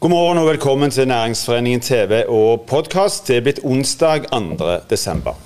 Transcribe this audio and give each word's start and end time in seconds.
God 0.00 0.10
morgen 0.10 0.38
og 0.40 0.46
velkommen 0.46 0.90
til 0.90 1.08
Næringsforeningen 1.08 1.80
TV 1.84 2.22
og 2.28 2.62
podkast. 2.64 3.26
Det 3.28 3.34
er 3.36 3.42
blitt 3.44 3.58
onsdag 3.68 4.30
2. 4.32 4.78
desember. 4.88 5.36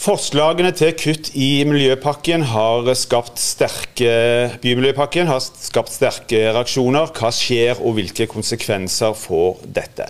Forslagene 0.00 0.70
til 0.72 0.94
kutt 0.96 1.28
i 1.36 1.60
Miljøpakken 1.68 2.46
har 2.48 2.88
skapt 2.96 3.36
sterke 3.36 4.14
Bymiljøpakken 4.62 5.28
har 5.28 5.44
skapt 5.44 5.92
sterke 5.92 6.40
reaksjoner. 6.56 7.12
Hva 7.12 7.28
skjer 7.28 7.84
og 7.84 7.98
hvilke 7.98 8.24
konsekvenser 8.32 9.12
får 9.12 9.60
dette? 9.68 10.08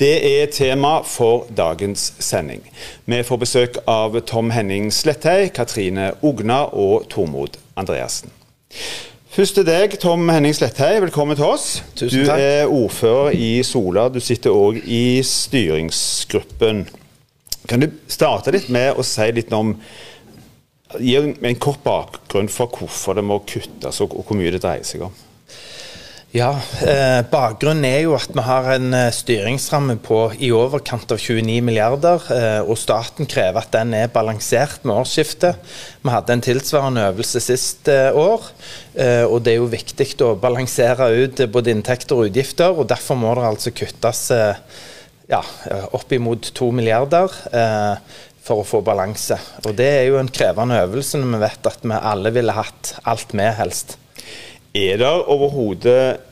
Det 0.00 0.14
er 0.32 0.48
tema 0.48 1.02
for 1.04 1.44
dagens 1.52 2.14
sending. 2.16 2.64
Vi 3.04 3.20
får 3.28 3.44
besøk 3.44 3.80
av 3.84 4.22
Tom 4.24 4.56
Henning 4.56 4.88
Slettei, 4.88 5.50
Katrine 5.52 6.14
Ogna 6.24 6.62
og 6.72 7.10
Tormod 7.12 7.60
Andreassen. 7.76 8.32
Først 9.32 9.54
til 9.56 9.64
deg, 9.64 9.94
Tom 9.96 10.28
Henning 10.28 10.52
Sletthei. 10.52 10.98
Velkommen 11.00 11.38
til 11.38 11.46
oss. 11.48 11.78
Tusen 11.96 12.26
takk. 12.28 12.36
Du 12.36 12.42
er 12.44 12.68
ordfører 12.68 13.32
i 13.32 13.62
Sola. 13.64 14.10
Du 14.12 14.18
sitter 14.20 14.52
òg 14.52 14.76
i 14.84 15.22
styringsgruppen. 15.24 16.82
Kan 17.64 17.80
du 17.80 17.86
starte 18.12 18.52
litt 18.52 18.68
med 18.68 18.92
å 18.92 19.06
si 19.06 19.30
litt 19.32 19.54
om 19.56 19.72
Gi 21.00 21.14
en 21.16 21.56
kort 21.56 21.80
bakgrunn 21.80 22.50
for 22.52 22.68
hvorfor 22.76 23.16
det 23.16 23.24
må 23.24 23.38
kuttes, 23.48 24.02
og 24.04 24.12
hvor 24.12 24.36
mye 24.36 24.52
det 24.52 24.60
dreier 24.60 24.84
seg 24.84 25.06
om? 25.06 25.14
Ja, 26.32 26.54
eh, 26.80 27.18
Bakgrunnen 27.28 27.84
er 27.84 28.06
jo 28.06 28.14
at 28.16 28.30
vi 28.32 28.40
har 28.40 28.70
en 28.72 28.94
eh, 28.96 29.10
styringsramme 29.12 29.98
på 30.00 30.30
i 30.40 30.48
overkant 30.56 31.12
av 31.12 31.20
29 31.20 31.58
milliarder, 31.60 32.24
eh, 32.32 32.60
og 32.64 32.78
staten 32.80 33.28
krever 33.28 33.60
at 33.60 33.74
den 33.74 33.92
er 33.98 34.08
balansert 34.08 34.86
med 34.88 34.96
årsskiftet. 35.02 35.60
Vi 36.00 36.08
hadde 36.08 36.32
en 36.32 36.44
tilsvarende 36.46 37.04
øvelse 37.10 37.44
sist 37.44 37.92
eh, 37.92 38.16
år, 38.16 38.48
eh, 38.96 39.26
og 39.26 39.44
det 39.44 39.52
er 39.52 39.60
jo 39.60 39.68
viktig 39.76 40.08
å 40.24 40.32
balansere 40.40 41.12
ut 41.12 41.44
både 41.52 41.76
inntekter 41.76 42.16
og 42.16 42.32
utgifter. 42.32 42.72
og 42.72 42.88
Derfor 42.88 43.20
må 43.20 43.36
det 43.36 43.50
altså 43.52 43.76
kuttes 43.76 44.24
eh, 44.32 44.56
ja, 45.28 45.44
oppimot 45.92 46.48
2 46.56 46.72
milliarder 46.72 47.28
for 48.42 48.62
å 48.62 48.66
få 48.66 48.80
balanse. 48.80 49.36
Og 49.66 49.76
Det 49.76 49.92
er 50.00 50.06
jo 50.08 50.16
en 50.20 50.32
krevende 50.32 50.80
øvelse 50.80 51.20
når 51.20 51.36
vi 51.36 51.44
vet 51.44 51.74
at 51.76 51.84
vi 51.84 52.04
alle 52.16 52.32
ville 52.32 52.56
hatt 52.56 52.96
alt 53.04 53.36
med, 53.36 53.52
helst. 53.60 53.98
Er 54.72 54.96
det 54.96 55.08
overhodet 55.28 56.22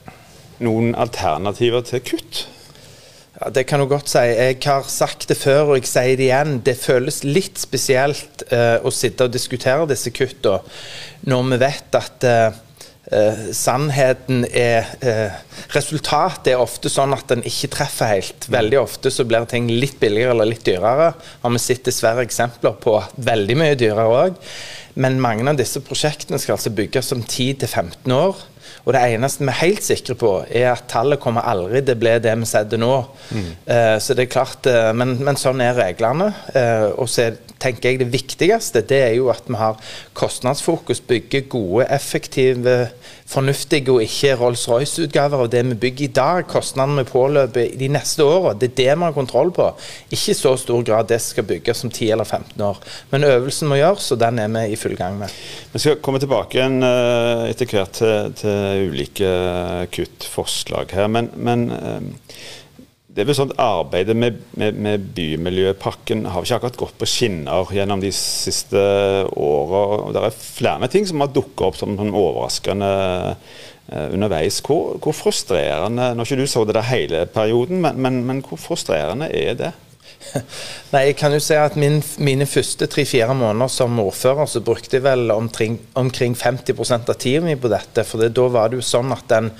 noen 0.64 0.94
alternativer 0.96 1.84
til 1.84 2.00
kutt? 2.00 2.47
Ja, 3.36 3.50
Det 3.50 3.66
kan 3.69 3.80
du 3.80 3.86
godt 3.86 4.08
si. 4.08 4.19
Jeg 4.19 4.56
har 4.64 4.88
sagt 4.88 5.28
det 5.28 5.36
før, 5.36 5.72
og 5.72 5.77
jeg 5.77 5.88
sier 5.88 6.16
det 6.16 6.28
igjen. 6.28 6.60
Det 6.64 6.77
føles 6.77 7.20
litt 7.24 7.60
spesielt 7.60 8.44
eh, 8.48 8.80
å 8.80 8.91
sitte 8.92 9.28
og 9.28 9.34
diskutere 9.36 9.88
disse 9.88 10.12
kuttene 10.12 10.60
når 11.28 11.50
vi 11.50 11.58
vet 11.60 11.97
at 11.98 12.24
uh, 12.24 12.56
uh, 13.12 13.47
sannheten 13.56 14.44
er 14.50 14.89
Resultatet 15.75 16.53
er 16.53 16.62
ofte 16.62 16.91
sånn 16.91 17.12
at 17.14 17.28
den 17.30 17.44
ikke 17.47 17.70
treffer 17.77 18.11
helt. 18.14 18.47
Veldig 18.50 18.78
ofte 18.80 19.12
så 19.12 19.27
blir 19.28 19.44
ting 19.50 19.69
litt 19.70 19.98
billigere 20.00 20.34
eller 20.34 20.48
litt 20.50 20.64
dyrere. 20.66 21.12
Har 21.42 21.53
vi 21.55 21.62
sett 21.62 21.84
dessverre 21.86 22.25
eksempler 22.27 22.78
på 22.83 22.97
veldig 23.20 23.58
mye 23.61 23.78
dyrere 23.78 24.06
òg. 24.25 24.38
Men 25.00 25.20
mange 25.22 25.47
av 25.48 25.58
disse 25.61 25.83
prosjektene 25.84 26.41
skal 26.41 26.56
altså 26.56 26.72
bygges 26.75 27.12
om 27.14 27.22
10-15 27.22 28.16
år. 28.16 28.41
Og 28.84 28.95
det 28.97 29.03
eneste 29.14 29.45
vi 29.45 29.53
er 29.53 29.61
helt 29.61 29.84
sikre 29.84 30.17
på, 30.19 30.33
er 30.48 30.70
at 30.73 30.86
tallet 30.91 31.20
kommer 31.23 31.47
aldri 31.48 31.83
til 31.84 31.98
å 31.98 32.00
bli 32.00 32.17
det 32.25 32.34
vi 32.41 32.48
setter 32.48 32.81
nå. 32.81 32.95
Mm. 33.31 33.48
Uh, 33.69 33.97
så 34.03 34.17
det 34.17 34.27
er 34.27 34.33
klart, 34.33 34.69
uh, 34.70 34.91
men, 34.97 35.17
men, 35.20 35.39
sånn 35.41 35.62
er 35.64 35.77
reglene. 35.78 36.31
Uh, 36.55 36.89
og 37.00 37.11
så 37.11 37.31
tenker 37.60 37.91
jeg 37.91 38.00
det 38.00 38.10
viktigste 38.12 38.84
det 38.88 39.03
er 39.10 39.15
jo 39.19 39.28
at 39.32 39.44
vi 39.49 39.59
har 39.60 39.81
kostnadsfokus, 40.16 41.03
bygger 41.10 41.49
gode, 41.53 41.88
effektive 41.93 42.78
fornuftige 43.31 43.93
og 43.93 44.03
ikke 44.03 44.34
Rolls-Royce-utgaver 44.41 45.44
av 45.44 45.50
det 45.53 45.62
vi 45.69 45.77
bygger 45.84 46.06
i 46.06 46.12
dag. 46.15 46.47
Kostnadene 46.50 47.04
vi 47.04 47.10
påløper 47.10 47.75
de 47.78 47.91
neste 47.93 48.27
åra. 48.27 48.54
Det 48.59 48.72
er 48.72 48.77
det 48.81 48.88
vi 48.91 49.06
har 49.06 49.15
kontroll 49.15 49.53
på. 49.54 49.69
Ikke 50.10 50.33
i 50.33 50.38
så 50.38 50.56
stor 50.59 50.83
grad 50.87 51.10
det 51.10 51.21
skal 51.22 51.47
bygges 51.47 51.84
om 51.87 51.93
10 51.93 52.10
eller 52.16 52.27
15 52.27 52.65
år. 52.66 52.81
Men 53.12 53.28
øvelsen 53.28 53.71
må 53.71 53.78
gjøres, 53.78 54.10
og 54.15 54.21
den 54.22 54.41
er 54.43 54.50
vi 54.56 54.65
i 54.72 54.78
full 54.81 54.97
gang 54.99 55.19
med. 55.21 55.34
Vi 55.72 55.83
skal 55.83 56.00
komme 56.03 56.22
tilbake 56.22 56.59
igjen 56.59 56.81
uh, 56.83 57.47
etter 57.50 57.71
hvert 57.71 57.94
til, 58.00 58.34
til, 58.41 58.56
ulike 58.78 59.31
kuttforslag 59.94 60.94
her. 60.97 61.08
Men, 61.12 61.31
men 61.36 61.66
uh, 61.70 62.36
det 63.10 63.25
er 63.25 63.26
vel 63.26 63.36
sånn 63.36 63.50
at 63.50 63.62
Arbeidet 63.64 64.14
med, 64.14 64.38
med, 64.60 64.76
med, 64.78 65.08
bymiljøpakken 65.16 66.28
har 66.31 66.47
ikke 66.47 66.60
akkurat 66.60 66.78
gått 66.84 66.98
på 67.00 67.09
skinner 67.10 67.72
gjennom 67.75 68.03
de 68.03 68.12
siste 68.14 68.80
åra. 69.34 70.12
Det 70.14 70.22
er 70.28 70.38
flere 70.38 70.91
ting 70.92 71.09
som 71.09 71.25
har 71.25 71.32
dukket 71.34 71.66
opp 71.66 71.80
som 71.80 71.98
sånn 71.98 72.14
overraskende 72.14 72.91
uh, 73.34 74.06
underveis. 74.12 74.60
Hvor, 74.62 75.00
hvor, 75.03 75.16
frustrerende 75.16 76.12
Nå 76.14 76.22
har 76.22 76.30
ikke 76.30 76.44
du 76.44 76.50
så 76.50 76.62
det 76.64 76.78
der 76.78 76.91
hele 76.92 77.25
perioden, 77.34 77.82
men, 77.82 77.98
men, 77.98 78.20
men 78.28 78.44
hvor 78.47 78.62
frustrerende 78.62 79.30
er 79.34 79.59
det? 79.59 79.72
Nei, 80.92 81.04
jeg 81.08 81.16
kan 81.19 81.32
jo 81.34 81.41
si 81.42 81.56
at 81.56 81.76
min, 81.81 82.00
Mine 82.22 82.47
første 82.48 82.86
tre-fire 82.91 83.34
måneder 83.36 83.70
som 83.72 83.98
ordfører 84.03 84.48
så 84.50 84.62
brukte 84.64 84.98
jeg 84.98 85.04
vel 85.06 85.32
omkring, 85.32 85.78
omkring 85.98 86.36
50% 86.38 87.10
av 87.10 87.19
tida 87.20 87.44
mi 87.44 87.56
på 87.58 87.70
dette. 87.72 88.04
For 88.06 88.22
det, 88.22 88.32
da 88.36 88.47
var 88.53 88.70
det 88.70 88.80
jo 88.80 88.86
sånn 88.91 89.14
at 89.16 89.26
den 89.32 89.50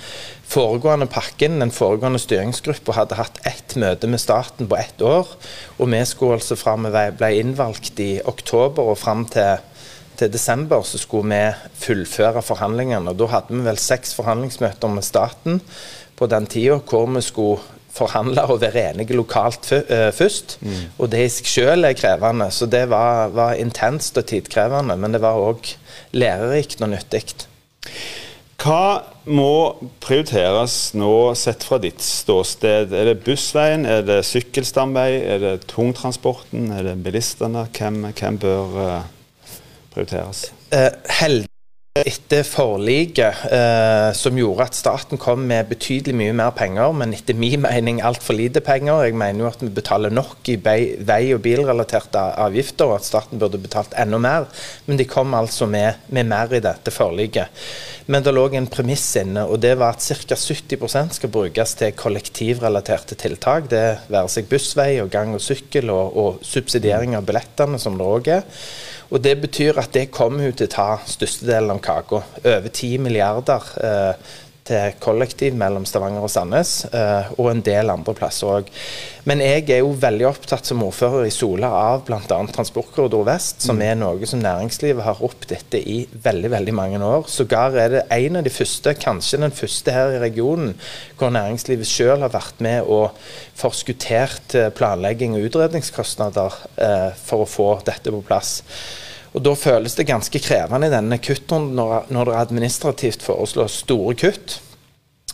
foregående 0.51 1.07
pakken, 1.11 1.59
den 1.63 1.73
foregående 1.73 2.21
styringsgruppa, 2.21 2.95
hadde 2.99 3.19
hatt 3.19 3.41
ett 3.47 3.75
møte 3.79 4.09
med 4.11 4.21
staten 4.21 4.69
på 4.69 4.77
ett 4.79 5.01
år. 5.01 5.29
Og 5.79 5.91
vi 5.91 6.03
skulle 6.07 6.39
altså 6.39 6.59
fra 6.59 6.77
vi 6.81 7.05
ble 7.17 7.33
innvalgt 7.39 7.99
i 8.03 8.13
oktober 8.27 8.93
og 8.93 9.01
fram 9.01 9.27
til 9.31 9.59
til 10.21 10.29
desember 10.29 10.83
så 10.85 10.99
skulle 11.01 11.33
vi 11.33 11.69
fullføre 11.81 12.43
forhandlingene. 12.45 13.09
og 13.09 13.17
Da 13.17 13.27
hadde 13.31 13.55
vi 13.55 13.65
vel 13.65 13.79
seks 13.81 14.13
forhandlingsmøter 14.13 14.91
med 14.93 15.05
staten 15.07 15.61
på 16.19 16.27
den 16.29 16.45
tida, 16.45 16.77
hvor 16.77 17.07
vi 17.09 17.23
skulle 17.25 17.61
forhandle 17.91 18.45
og 18.49 18.61
være 18.61 18.89
enige 18.91 19.17
lokalt 19.17 19.71
eh, 19.77 20.09
først. 20.15 20.57
Mm. 20.61 20.81
Og 20.97 21.11
det 21.11 21.25
i 21.25 21.31
seg 21.37 21.51
selv 21.51 21.89
er 21.89 21.97
krevende. 21.97 22.49
Så 22.53 22.67
det 22.71 22.87
var, 22.91 23.31
var 23.35 23.59
intenst 23.59 24.17
og 24.17 24.27
tidkrevende, 24.31 24.97
men 24.97 25.15
det 25.15 25.23
var 25.23 25.39
òg 25.41 25.73
lærerikt 26.15 26.81
og 26.81 26.93
nyttig. 26.93 27.25
Hva 28.61 29.01
må 29.25 29.73
prioriteres 30.03 30.91
nå, 30.97 31.33
sett 31.37 31.63
fra 31.65 31.79
ditt 31.81 32.03
ståsted? 32.05 32.93
Er 32.93 33.09
det 33.09 33.23
bussveien, 33.25 33.87
er 33.89 34.03
det 34.05 34.19
sykkelstamvei, 34.27 35.09
er 35.33 35.41
det 35.41 35.55
tungtransporten, 35.71 36.69
er 36.75 36.91
det 36.91 36.99
bilistene? 37.01 37.65
Hvem, 37.73 38.03
hvem 38.13 38.37
bør 38.41 38.77
uh, 38.77 39.55
prioriteres? 39.95 40.51
Eh, 40.77 40.91
etter 41.91 42.45
forliket, 42.47 43.35
eh, 43.51 44.13
som 44.15 44.37
gjorde 44.39 44.63
at 44.63 44.77
staten 44.77 45.19
kom 45.19 45.41
med 45.43 45.67
betydelig 45.67 46.13
mye 46.15 46.35
mer 46.39 46.53
penger, 46.55 46.93
men 46.95 47.11
etter 47.11 47.35
min 47.35 47.59
mening 47.65 47.97
altfor 47.99 48.37
lite 48.37 48.61
penger. 48.63 49.01
Jeg 49.03 49.17
mener 49.19 49.43
jo 49.43 49.49
at 49.49 49.59
vi 49.59 49.67
betaler 49.75 50.09
nok 50.09 50.47
i 50.47 50.55
vei- 50.55 51.33
og 51.35 51.41
bilrelaterte 51.43 52.21
avgifter, 52.39 52.87
og 52.87 52.95
at 52.95 53.03
staten 53.09 53.41
burde 53.41 53.59
betalt 53.59 53.91
enda 53.99 54.17
mer. 54.17 54.47
Men 54.87 55.01
de 55.01 55.03
kom 55.03 55.33
altså 55.35 55.67
med, 55.67 55.99
med 56.07 56.29
mer 56.31 56.55
i 56.55 56.63
dette 56.63 56.93
forliket. 56.95 57.51
Men 58.07 58.23
det 58.23 58.33
lå 58.33 58.47
en 58.55 58.71
premiss 58.71 59.09
inne, 59.19 59.43
og 59.43 59.59
det 59.59 59.77
var 59.77 59.91
at 59.91 59.99
ca. 59.99 60.35
70% 60.39 61.19
skal 61.19 61.29
brukes 61.29 61.75
til 61.75 61.91
kollektivrelaterte 61.91 63.19
tiltak. 63.19 63.67
Det 63.67 64.07
være 64.07 64.31
seg 64.31 64.47
bussvei 64.47 65.01
og 65.03 65.11
gang 65.11 65.35
og 65.35 65.43
sykkel, 65.43 65.91
og, 65.91 66.15
og 66.15 66.39
subsidiering 66.41 67.19
av 67.19 67.27
billettene, 67.27 67.75
som 67.77 67.99
det 67.99 68.07
òg 68.07 68.31
er. 68.39 68.47
Og 69.11 69.19
Det 69.23 69.33
betyr 69.41 69.79
at 69.79 69.91
det 69.93 70.11
kommer 70.11 70.47
hun 70.47 70.55
til 70.55 70.69
å 70.69 70.71
ta 70.71 70.87
størstedelen 71.03 71.73
av 71.73 71.81
kaka. 71.83 72.21
Over 72.45 72.69
10 72.69 73.01
milliarder 73.03 73.65
eh, 73.83 74.29
til 74.71 74.97
kollektiv 75.03 75.55
mellom 75.59 75.85
Stavanger 75.87 76.23
og 76.23 76.31
Sandnes, 76.31 76.85
eh, 76.95 77.31
og 77.37 77.51
en 77.51 77.63
del 77.65 77.91
andre 77.91 78.15
plasser 78.17 78.51
òg. 78.51 78.69
Men 79.27 79.43
jeg 79.43 79.67
er 79.69 79.83
jo 79.83 79.91
veldig 80.01 80.25
opptatt 80.31 80.65
som 80.65 80.81
ordfører 80.81 81.27
i 81.27 81.33
Sola 81.33 81.69
av 81.77 82.05
bl.a. 82.07 82.21
Transportkorridor 82.55 83.27
vest, 83.27 83.61
som 83.61 83.77
mm. 83.77 83.83
er 83.85 83.99
noe 83.99 84.29
som 84.29 84.41
næringslivet 84.41 85.05
har 85.05 85.19
ropt 85.21 85.53
etter 85.53 85.83
i 85.83 85.99
veldig 86.23 86.49
veldig 86.55 86.75
mange 86.77 87.03
år. 87.05 87.27
Sågar 87.29 87.77
er 87.77 87.93
det 87.93 88.03
en 88.17 88.39
av 88.39 88.47
de 88.47 88.53
første, 88.53 88.95
kanskje 88.97 89.43
den 89.43 89.53
første 89.53 89.93
her 89.93 90.15
i 90.15 90.23
regionen, 90.23 90.73
hvor 91.19 91.33
næringslivet 91.35 91.89
selv 91.89 92.25
har 92.25 92.33
vært 92.33 92.63
med 92.65 92.89
og 92.89 93.11
forskuttert 93.61 94.57
eh, 94.57 94.71
planlegging 94.73 95.37
og 95.37 95.51
utredningskostnader 95.51 96.59
eh, 96.81 97.07
for 97.21 97.45
å 97.45 97.49
få 97.49 97.71
dette 97.85 98.13
på 98.13 98.25
plass. 98.25 98.61
Og 99.31 99.43
Da 99.45 99.53
føles 99.55 99.95
det 99.95 100.09
ganske 100.09 100.41
krevende 100.43 100.89
i 100.89 100.93
denne 100.93 101.17
kuttrunden 101.23 101.77
når, 101.77 102.09
når 102.11 102.27
det 102.27 102.39
administrativt 102.41 103.23
foreslås 103.23 103.79
store 103.85 104.15
kutt. 104.19 104.57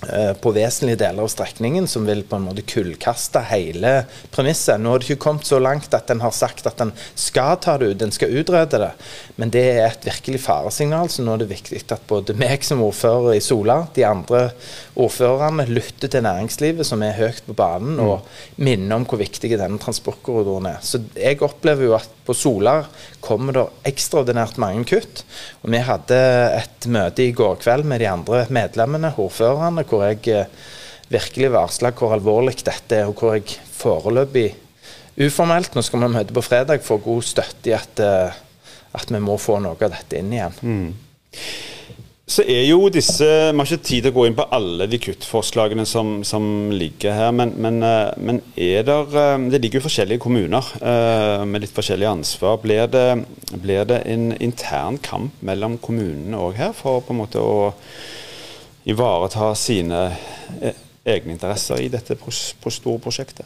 Eh, 0.06 0.34
på 0.34 0.52
vesentlige 0.52 1.00
deler 1.02 1.26
av 1.26 1.28
strekningen, 1.28 1.88
som 1.90 2.04
vil 2.06 2.20
på 2.22 2.38
en 2.38 2.44
måte 2.46 2.62
kullkaste 2.70 3.42
hele 3.50 4.04
premisset. 4.30 4.78
Nå 4.78 4.92
har 4.94 5.02
det 5.02 5.08
ikke 5.08 5.24
kommet 5.24 5.50
så 5.50 5.58
langt 5.58 5.90
at 5.98 6.12
en 6.14 6.22
har 6.22 6.36
sagt 6.38 6.70
at 6.70 6.84
en 6.84 6.92
skal 7.18 7.58
ta 7.64 7.80
det 7.82 7.88
ut, 7.90 8.04
en 8.06 8.14
skal 8.14 8.36
utrede 8.38 8.78
det. 8.84 8.92
Men 9.42 9.50
det 9.56 9.64
er 9.72 9.88
et 9.88 10.06
virkelig 10.06 10.44
faresignal, 10.44 11.10
så 11.10 11.26
nå 11.26 11.34
er 11.34 11.42
det 11.42 11.50
viktig 11.50 11.82
at 11.96 12.06
både 12.06 12.36
meg 12.38 12.62
som 12.68 12.84
ordfører 12.86 13.40
i 13.40 13.42
Sola, 13.42 13.80
de 13.98 14.06
andre 14.06 14.44
ordførerne, 14.94 15.66
lytter 15.66 16.14
til 16.14 16.28
næringslivet, 16.28 16.86
som 16.86 17.02
er 17.02 17.18
høyt 17.18 17.42
på 17.50 17.58
banen, 17.58 17.98
og 17.98 18.22
mm. 18.22 18.62
minner 18.70 19.00
om 19.00 19.10
hvor 19.10 19.18
viktig 19.24 19.50
denne 19.58 19.82
transportkorridoren 19.82 20.76
er. 20.76 20.86
Så 20.86 21.02
jeg 21.18 21.42
opplever 21.42 21.90
jo 21.90 21.98
at 21.98 22.14
på 22.28 22.36
Sola 22.38 22.84
kommer 23.24 23.56
det 23.56 23.66
ekstraordinært 23.88 24.60
mange 24.62 24.84
kutt. 24.88 25.24
Og 25.64 25.72
vi 25.74 25.82
hadde 25.84 26.18
et 26.60 26.88
møte 26.92 27.26
i 27.26 27.34
går 27.36 27.58
kveld 27.64 27.88
med 27.88 28.04
de 28.04 28.10
andre 28.12 28.44
medlemmene, 28.54 29.14
ordførerne 29.18 29.87
hvor 29.90 30.06
jeg 30.08 30.46
virkelig 31.12 31.52
varsla 31.54 31.92
hvor 31.96 32.16
alvorlig 32.16 32.58
dette 32.62 33.02
er, 33.02 33.08
og 33.08 33.20
hvor 33.20 33.38
jeg 33.38 33.60
foreløpig 33.78 34.50
uformelt, 35.18 35.74
nå 35.74 35.84
skal 35.86 36.04
vi 36.04 36.12
møte 36.14 36.36
på 36.36 36.46
fredag, 36.46 36.84
får 36.86 37.02
god 37.06 37.26
støtte 37.26 37.72
i 37.72 37.78
at, 37.78 38.04
eh, 38.04 38.44
at 38.98 39.14
vi 39.14 39.24
må 39.24 39.38
få 39.42 39.58
noe 39.64 39.78
av 39.78 39.96
dette 39.96 40.20
inn 40.20 40.36
igjen. 40.36 40.60
Mm. 40.62 40.92
Så 42.28 42.44
er 42.44 42.66
jo 42.68 42.90
disse 42.92 43.24
Vi 43.24 43.56
har 43.56 43.70
ikke 43.70 43.88
tid 43.88 44.04
til 44.04 44.12
å 44.12 44.16
gå 44.18 44.24
inn 44.28 44.36
på 44.36 44.46
alle 44.52 44.84
de 44.92 44.98
kuttforslagene 45.00 45.86
som, 45.88 46.26
som 46.28 46.68
ligger 46.76 47.16
her, 47.16 47.32
men, 47.32 47.54
men, 47.56 47.80
eh, 47.88 48.12
men, 48.20 48.42
er 48.60 48.84
der 48.84 49.16
eh, 49.16 49.46
Det 49.54 49.62
ligger 49.64 49.80
jo 49.80 49.86
forskjellige 49.88 50.24
kommuner 50.26 50.74
med 51.48 51.64
litt 51.64 51.74
forskjellig 51.74 52.10
ansvar. 52.10 52.60
Blir 52.62 52.92
det, 52.92 53.08
blir 53.56 53.88
det 53.88 54.04
en 54.12 54.34
intern 54.44 55.00
kamp 55.00 55.40
mellom 55.40 55.80
kommunene 55.80 56.38
òg 56.38 56.60
her, 56.60 56.76
for 56.76 57.00
på 57.06 57.16
en 57.16 57.22
måte 57.24 57.42
å 57.42 57.72
ivareta 58.88 59.52
sine 59.60 60.02
egne 61.08 61.36
interesser 61.36 61.82
i 61.82 61.92
dette 61.92 62.18
store 62.18 63.00
prosjektet? 63.04 63.46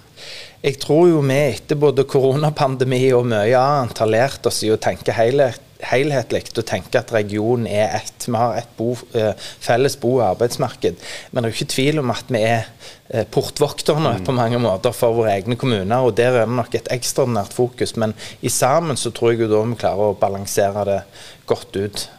Jeg 0.61 0.77
tror 0.81 1.07
jo 1.09 1.21
vi 1.25 1.38
etter 1.38 1.79
både 1.79 2.05
koronapandemi 2.09 3.03
og 3.17 3.27
mye 3.31 3.57
annet 3.57 4.01
har 4.01 4.09
lært 4.09 4.47
oss 4.49 4.61
i 4.65 4.71
å 4.73 4.79
tenke 4.81 5.13
helhet, 5.15 5.61
helhetlig 5.81 6.43
og 6.53 6.65
tenke 6.69 6.99
at 6.99 7.13
regionen 7.13 7.65
er 7.69 7.95
ett. 7.97 8.27
Vi 8.27 8.38
har 8.38 8.57
et 8.59 8.69
bo, 8.77 8.91
eh, 9.17 9.33
felles 9.38 9.97
bo- 9.97 10.19
og 10.19 10.27
arbeidsmarked. 10.35 10.95
Men 11.31 11.41
det 11.41 11.49
er 11.49 11.53
jo 11.53 11.57
ikke 11.57 11.75
tvil 11.75 11.99
om 12.03 12.13
at 12.13 12.29
vi 12.29 12.44
er 12.45 12.67
eh, 13.09 13.25
portvokterne 13.25 14.19
mm. 14.19 14.25
på 14.27 14.35
mange 14.37 14.61
måter 14.61 14.94
for 14.94 15.17
våre 15.17 15.33
egne 15.33 15.57
kommuner. 15.57 16.05
og 16.05 16.15
Der 16.15 16.37
er 16.37 16.45
det 16.45 16.55
nok 16.55 16.75
et 16.75 16.91
ekstraordinært 16.94 17.53
fokus. 17.53 17.95
Men 17.97 18.13
i 18.41 18.49
sammen 18.49 18.97
så 18.97 19.09
tror 19.09 19.33
jeg 19.33 19.41
jo 19.41 19.53
da 19.55 19.65
vi 19.65 19.81
klarer 19.81 20.11
å 20.11 20.19
balansere 20.19 20.85
det 20.85 21.01
godt 21.49 21.75
ut. 21.81 22.09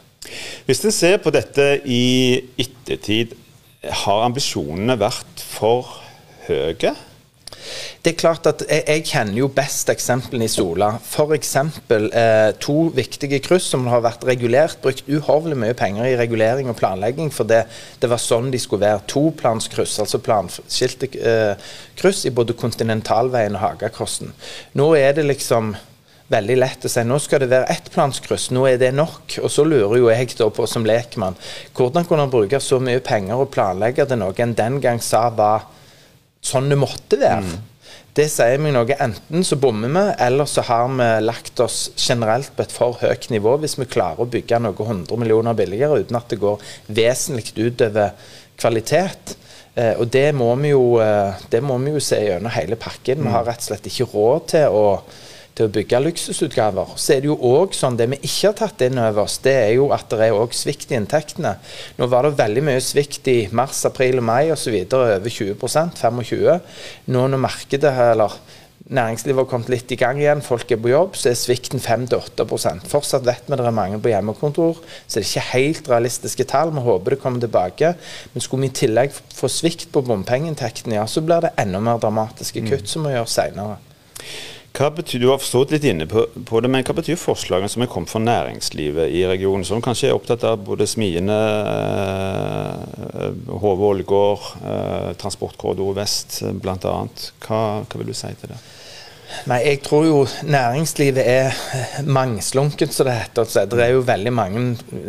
Hvis 0.67 0.85
en 0.87 0.95
ser 0.95 1.19
på 1.23 1.33
dette 1.35 1.81
i 1.85 2.05
ettertid, 2.61 3.35
har 3.83 4.27
ambisjonene 4.29 4.95
vært 5.01 5.43
for 5.43 5.89
høye? 6.47 6.93
Det 8.03 8.13
er 8.13 8.19
klart 8.19 8.47
at 8.51 8.65
Jeg, 8.67 8.83
jeg 8.89 9.05
kjenner 9.07 9.39
jo 9.39 9.49
best 9.55 9.91
eksemplene 9.93 10.47
i 10.49 10.51
Sola. 10.51 10.89
F.eks. 10.99 11.53
Eh, 11.93 12.51
to 12.63 12.77
viktige 12.95 13.39
kryss 13.45 13.69
som 13.75 13.87
har 13.91 14.03
vært 14.03 14.27
regulert. 14.27 14.81
Brukt 14.83 15.07
uhorvelig 15.07 15.59
mye 15.63 15.77
penger 15.79 16.09
i 16.11 16.17
regulering 16.19 16.71
og 16.73 16.79
planlegging, 16.81 17.31
for 17.35 17.49
det, 17.49 17.63
det 18.03 18.11
var 18.11 18.23
sånn 18.23 18.51
de 18.53 18.61
skulle 18.63 18.87
være. 18.87 19.05
Toplanskryss, 19.13 20.01
altså 20.03 20.23
planskilte 20.23 21.13
eh, 21.19 21.71
kryss 21.99 22.27
i 22.27 22.35
både 22.35 22.59
Kontinentalveien 22.59 23.59
og 23.59 23.65
Hagakrossen. 23.67 24.35
Nå 24.79 24.93
er 24.99 25.15
det 25.19 25.29
liksom 25.29 25.75
veldig 26.33 26.57
lett 26.59 26.87
å 26.87 26.91
si 26.93 27.03
nå 27.07 27.19
skal 27.23 27.43
det 27.43 27.51
være 27.53 27.73
ettplanskryss, 27.75 28.51
nå 28.55 28.67
er 28.71 28.79
det 28.81 28.93
nok. 28.97 29.39
Og 29.43 29.51
så 29.53 29.65
lurer 29.67 29.99
jo 29.99 30.11
jeg 30.13 30.37
da 30.39 30.49
på 30.55 30.69
som 30.71 30.87
lekmann, 30.87 31.39
hvordan 31.77 32.07
kunne 32.09 32.27
han 32.27 32.33
bruke 32.33 32.61
så 32.63 32.81
mye 32.83 33.03
penger 33.05 33.43
og 33.43 33.51
planlegge 33.55 34.07
det 34.09 34.19
noe 34.21 34.37
en 34.43 34.57
den 34.59 34.81
gang 34.85 35.03
sa 35.03 35.29
var 35.35 35.69
sånn 36.43 36.71
det 36.73 36.81
måtte 36.81 37.21
være? 37.21 37.45
Mm. 37.45 37.69
Det 38.13 38.27
sier 38.29 38.61
meg 38.61 38.75
noe. 38.77 38.97
Enten 39.01 39.45
så 39.47 39.57
bommer 39.57 39.89
vi, 39.89 40.03
eller 40.21 40.49
så 40.49 40.65
har 40.69 40.91
vi 40.93 41.07
lagt 41.25 41.61
oss 41.65 41.87
generelt 41.97 42.51
på 42.57 42.67
et 42.67 42.75
for 42.75 42.99
høyt 43.01 43.31
nivå 43.33 43.55
hvis 43.63 43.79
vi 43.81 43.89
klarer 43.89 44.21
å 44.21 44.29
bygge 44.29 44.61
noe 44.61 44.77
100 44.77 45.17
millioner 45.21 45.57
billigere 45.57 46.03
uten 46.03 46.19
at 46.19 46.29
det 46.29 46.41
går 46.43 46.61
vesentlig 46.93 47.55
utover 47.57 48.13
kvalitet. 48.61 49.37
Eh, 49.75 49.95
og 49.97 50.11
det 50.13 50.27
må, 50.37 50.51
vi 50.61 50.75
jo, 50.75 50.99
eh, 51.01 51.41
det 51.49 51.63
må 51.65 51.79
vi 51.81 51.95
jo 51.95 52.03
se 52.05 52.21
gjennom 52.21 52.53
hele 52.53 52.77
pakken. 52.77 53.25
Vi 53.25 53.33
har 53.33 53.47
rett 53.49 53.65
og 53.65 53.71
slett 53.71 53.89
ikke 53.89 54.11
råd 54.13 54.49
til 54.53 54.77
å 54.77 54.85
til 55.57 55.69
å 55.69 55.73
bygge 55.73 56.01
luksusutgaver. 56.07 56.95
Så 56.97 57.17
er 57.17 57.23
det 57.23 57.31
jo 57.31 57.37
òg 57.37 57.77
sånn, 57.77 57.99
det 57.99 58.09
vi 58.13 58.21
ikke 58.23 58.51
har 58.51 58.57
tatt 58.63 58.85
inn 58.87 59.01
over 59.03 59.27
oss, 59.27 59.39
det 59.45 59.55
er 59.67 59.75
jo 59.77 59.91
at 59.95 60.09
det 60.13 60.29
er 60.29 60.39
òg 60.39 60.57
svikt 60.57 60.93
i 60.93 60.99
inntektene. 60.99 61.57
Nå 61.99 62.09
var 62.13 62.27
det 62.27 62.39
veldig 62.41 62.65
mye 62.71 62.81
svikt 62.85 63.29
i 63.33 63.39
mars, 63.53 63.85
april 63.89 64.23
og 64.23 64.29
mai 64.31 64.53
osv. 64.55 64.79
Over 64.93 65.29
20% 65.29 66.01
25 66.01 67.13
Nå 67.13 67.29
når 67.29 67.41
markedet 67.43 67.93
eller 67.93 68.41
næringslivet 68.93 69.45
har 69.45 69.49
kommet 69.49 69.71
litt 69.73 69.93
i 69.95 69.99
gang 69.99 70.19
igjen, 70.21 70.43
folk 70.45 70.71
er 70.73 70.81
på 70.83 70.91
jobb, 70.91 71.17
så 71.17 71.31
er 71.31 71.39
svikten 71.39 71.81
5-8 71.83 72.45
Fortsatt 72.91 73.27
vet 73.27 73.47
vi 73.47 73.59
det 73.59 73.67
er 73.67 73.77
mange 73.77 74.01
på 74.03 74.11
hjemmekontor, 74.11 74.81
så 75.07 75.19
det 75.19 75.23
er 75.23 75.29
ikke 75.29 75.53
helt 75.53 75.91
realistiske 75.93 76.47
tall. 76.51 76.73
Vi 76.75 76.85
håper 76.85 77.15
det 77.15 77.21
kommer 77.23 77.43
tilbake. 77.43 77.95
Men 78.33 78.45
skulle 78.45 78.67
vi 78.67 78.73
i 78.73 78.79
tillegg 78.83 79.15
få 79.15 79.51
svikt 79.53 79.91
på 79.93 80.05
bompengeinntektene, 80.07 80.99
ja, 80.99 81.07
så 81.07 81.23
blir 81.25 81.45
det 81.45 81.55
enda 81.61 81.81
mer 81.83 82.03
dramatiske 82.03 82.65
kutt 82.69 82.91
som 82.91 83.07
må 83.07 83.15
gjøres 83.15 83.39
seinere. 83.39 83.79
Hva 84.73 84.89
betyr, 84.89 85.21
Du 85.21 85.29
har 85.29 85.41
forstått 85.41 85.75
litt 85.75 85.85
inne 85.85 86.07
på, 86.09 86.25
på, 86.49 86.61
det, 86.65 86.71
men 86.73 86.85
hva 86.87 86.95
betyr 86.97 87.19
forslagene 87.21 87.69
som 87.69 87.85
er 87.85 87.91
kommet 87.93 88.09
fra 88.09 88.23
næringslivet 88.25 89.13
i 89.13 89.25
regionen, 89.29 89.67
som 89.69 89.83
kanskje 89.85 90.09
er 90.09 90.17
opptatt 90.17 90.47
av 90.49 90.63
både 90.65 90.87
smiene, 90.89 91.37
eh, 91.77 93.35
Hove 93.53 93.91
Ålgård, 93.93 94.47
eh, 94.65 95.11
Transportkorridor 95.21 95.99
vest 96.01 96.41
bl.a. 96.65 96.79
Hva, 97.45 97.61
hva 97.85 98.01
vil 98.01 98.15
du 98.15 98.17
si 98.17 98.33
til 98.41 98.55
det? 98.55 98.63
Nei, 99.49 99.59
Jeg 99.65 99.81
tror 99.85 100.05
jo 100.07 100.17
næringslivet 100.45 101.25
er 101.25 101.57
mangslunket, 102.05 102.93
som 102.95 103.09
det 103.09 103.17
heter. 103.17 103.49
Det 103.71 103.81
er 103.81 103.95
jo 103.95 104.05
veldig 104.07 104.33
mange 104.33 104.65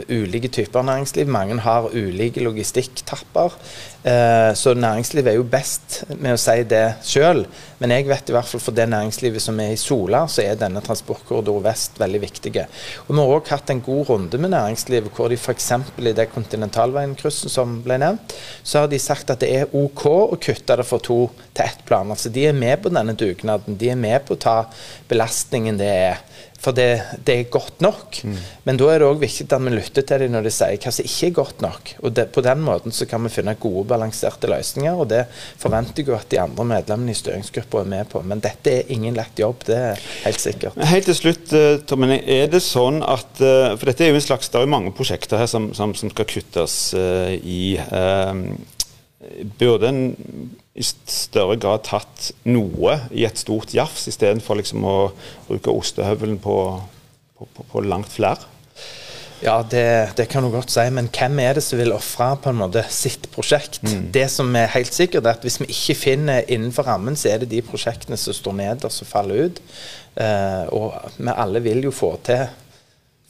ulike 0.09 0.47
typer 0.47 0.85
næringsliv. 0.87 1.27
Mange 1.27 1.59
har 1.61 1.89
ulike 1.91 2.43
logistikktapper. 2.43 3.57
Eh, 4.03 4.53
så 4.53 4.73
næringslivet 4.75 5.31
er 5.31 5.37
jo 5.37 5.45
best 5.47 6.01
med 6.19 6.35
å 6.35 6.39
si 6.39 6.57
det 6.67 6.83
sjøl. 7.07 7.45
Men 7.79 7.93
jeg 7.95 8.07
vet 8.09 8.29
i 8.29 8.35
hvert 8.35 8.49
fall 8.49 8.61
for 8.63 8.75
det 8.75 8.89
næringslivet 8.91 9.43
som 9.43 9.59
er 9.63 9.71
i 9.71 9.79
Sola, 9.79 10.25
så 10.27 10.43
er 10.43 10.59
denne 10.59 10.83
transportkorridor 10.83 11.61
vest 11.63 11.99
veldig 12.01 12.21
viktig. 12.25 12.51
Og 13.05 13.13
Vi 13.13 13.19
har 13.21 13.31
òg 13.37 13.51
hatt 13.53 13.71
en 13.71 13.83
god 13.83 14.09
runde 14.09 14.41
med 14.43 14.51
næringslivet, 14.51 15.11
hvor 15.15 15.31
de 15.31 15.39
f.eks. 15.39 15.71
i 15.97 16.15
det 16.15 16.27
kontinentalveinkrysset 16.33 17.51
som 17.51 17.79
ble 17.85 17.99
nevnt, 18.03 18.35
så 18.63 18.83
har 18.83 18.91
de 18.91 18.99
sagt 18.99 19.31
at 19.31 19.39
det 19.39 19.53
er 19.55 19.71
OK 19.71 20.05
å 20.07 20.35
kutte 20.35 20.75
det 20.79 20.87
fra 20.87 20.99
to 20.99 21.21
til 21.53 21.65
ett 21.65 21.85
plan. 21.87 22.11
Altså 22.11 22.29
De 22.29 22.47
er 22.47 22.53
med 22.53 22.83
på 22.83 22.91
denne 22.91 23.15
dugnaden. 23.15 23.79
De 23.79 23.89
er 23.89 23.99
med 23.99 24.27
på 24.27 24.35
å 24.35 24.43
ta 24.49 24.57
belastningen 25.07 25.79
det 25.79 25.91
er. 26.11 26.23
For 26.63 26.75
det, 26.75 27.19
det, 27.27 27.35
er 27.35 27.49
godt 27.51 27.81
nok. 27.83 28.21
Mm. 28.23 28.37
Men 28.63 28.77
da 28.79 28.87
er 28.89 29.01
det 29.01 29.07
òg 29.09 29.19
viktig 29.19 29.49
at 29.51 29.63
vi 29.65 29.73
lytter 29.73 30.05
til 30.07 30.23
dem 30.23 30.31
når 30.31 30.47
de 30.47 30.53
sier 30.55 30.79
hva 30.79 30.93
som 30.95 31.09
ikke 31.09 31.27
er 31.27 31.35
godt 31.35 31.63
nok. 31.65 31.91
Og 32.01 32.15
det, 32.15 32.27
På 32.35 32.43
den 32.45 32.63
måten 32.63 32.95
så 32.95 33.07
kan 33.09 33.23
vi 33.25 33.31
finne 33.33 33.55
gode, 33.59 33.83
balanserte 33.89 34.47
løsninger. 34.51 34.95
Og 34.95 35.09
det 35.11 35.25
forventer 35.59 36.05
jeg 36.05 36.15
at 36.15 36.29
de 36.31 36.39
andre 36.43 36.67
medlemmene 36.71 37.11
i 37.11 37.19
styringsgruppa 37.19 37.83
er 37.83 37.91
med 37.95 38.09
på. 38.13 38.23
Men 38.23 38.43
dette 38.43 38.77
er 38.77 38.93
ingen 38.95 39.17
lett 39.17 39.43
jobb, 39.43 39.67
det 39.67 39.79
er 39.91 40.07
helt 40.23 40.43
sikkert. 40.43 40.79
Helt 40.93 41.09
til 41.09 41.19
slutt, 41.19 41.53
eh, 41.57 41.81
Tommen, 41.89 42.15
er 42.15 42.47
det 42.51 42.63
sånn 42.63 43.01
at 43.03 43.41
eh, 43.43 43.75
For 43.75 43.89
dette 43.89 44.05
er 44.05 44.13
jo 44.13 44.19
en 44.21 44.27
slags, 44.29 44.51
det 44.51 44.61
er 44.61 44.67
jo 44.67 44.71
mange 44.71 44.93
prosjekter 44.95 45.41
her 45.41 45.51
som, 45.51 45.71
som, 45.75 45.91
som 45.97 46.11
skal 46.13 46.29
kuttes 46.29 46.77
uh, 46.95 47.33
i. 47.33 47.75
Uh, 47.91 48.55
burde 49.59 49.87
en 49.87 50.01
i 50.73 50.83
større 50.83 51.59
grad 51.61 51.83
tatt 51.85 52.31
noe 52.49 52.97
i 53.13 53.27
et 53.27 53.37
stort 53.37 53.75
jafs, 53.75 54.07
istedenfor 54.09 54.57
liksom 54.57 54.85
å 54.87 54.97
bruke 55.47 55.73
ostehøvelen 55.73 56.39
på, 56.41 56.57
på, 57.37 57.45
på, 57.45 57.67
på 57.69 57.83
langt 57.85 58.09
flere? 58.13 58.49
Ja, 59.43 59.57
det, 59.67 60.15
det, 60.15 60.29
kan 60.31 60.45
du 60.45 60.49
godt 60.53 60.71
si, 60.71 60.83
men 60.95 61.09
hvem 61.11 61.41
er 61.43 61.57
det 61.57 61.65
som 61.65 61.79
vil 61.79 61.91
ofre 61.91 62.29
sitt 62.93 63.27
prosjekt? 63.33 63.81
Mm. 63.83 64.05
Det 64.15 64.29
som 64.31 64.55
er 64.55 64.71
helt 64.71 64.95
sikkert, 64.95 65.25
er 65.25 65.35
at 65.35 65.43
hvis 65.43 65.59
vi 65.59 65.67
ikke 65.67 65.97
finner 65.99 66.47
innenfor 66.47 66.87
rammen, 66.87 67.17
så 67.19 67.33
er 67.33 67.43
det 67.43 67.51
de 67.51 67.59
prosjektene 67.65 68.17
som 68.17 68.35
står 68.35 68.55
nederst 68.61 69.03
som 69.03 69.09
faller 69.09 69.49
ut. 69.49 69.61
Uh, 70.15 70.63
og 70.71 71.17
vi 71.17 71.35
alle 71.35 71.59
vil 71.65 71.83
jo 71.83 71.91
få 71.91 72.13
til 72.23 72.45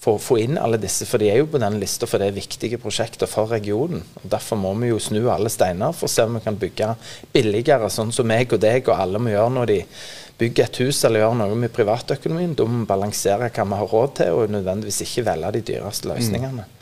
få, 0.04 0.18
få, 0.20 0.38
inn 0.44 0.58
alle 0.60 0.80
disse, 0.82 1.08
for 1.08 1.22
de 1.22 1.30
er 1.32 1.40
jo 1.40 1.48
på 1.54 1.62
den 1.62 1.78
lista 1.80 2.08
for 2.10 2.20
det 2.20 2.32
er 2.32 2.36
viktige 2.36 2.80
prosjekter 2.82 3.30
for 3.30 3.52
regionen. 3.54 4.04
og 4.20 4.28
Derfor 4.34 4.60
må 4.60 4.74
vi 4.82 4.92
jo 4.92 5.00
snu 5.00 5.22
alle 5.32 5.52
steiner 5.54 5.96
for 5.96 6.10
å 6.10 6.12
se 6.12 6.26
om 6.28 6.38
vi 6.38 6.44
kan 6.44 6.60
bygge 6.60 6.94
billigere, 7.34 7.90
sånn 7.94 8.12
som 8.16 8.28
meg 8.28 8.52
og 8.54 8.62
deg 8.64 8.90
og 8.90 9.00
alle 9.00 9.22
må 9.24 9.34
gjøre 9.34 9.56
når 9.58 9.72
de 9.72 9.80
bygger 10.42 10.68
et 10.68 10.80
hus 10.84 11.04
eller 11.08 11.24
gjør 11.24 11.36
noe 11.40 11.58
med 11.60 11.74
privatøkonomien. 11.74 12.56
Da 12.58 12.68
må 12.68 12.84
vi 12.84 12.90
balansere 12.90 13.52
hva 13.54 13.68
vi 13.70 13.82
har 13.82 13.92
råd 13.96 14.16
til, 14.20 14.40
og 14.40 14.56
nødvendigvis 14.56 15.04
ikke 15.08 15.28
velge 15.30 15.54
de 15.58 15.66
dyreste 15.72 16.10
løsningene. 16.12 16.66
Mm. 16.68 16.80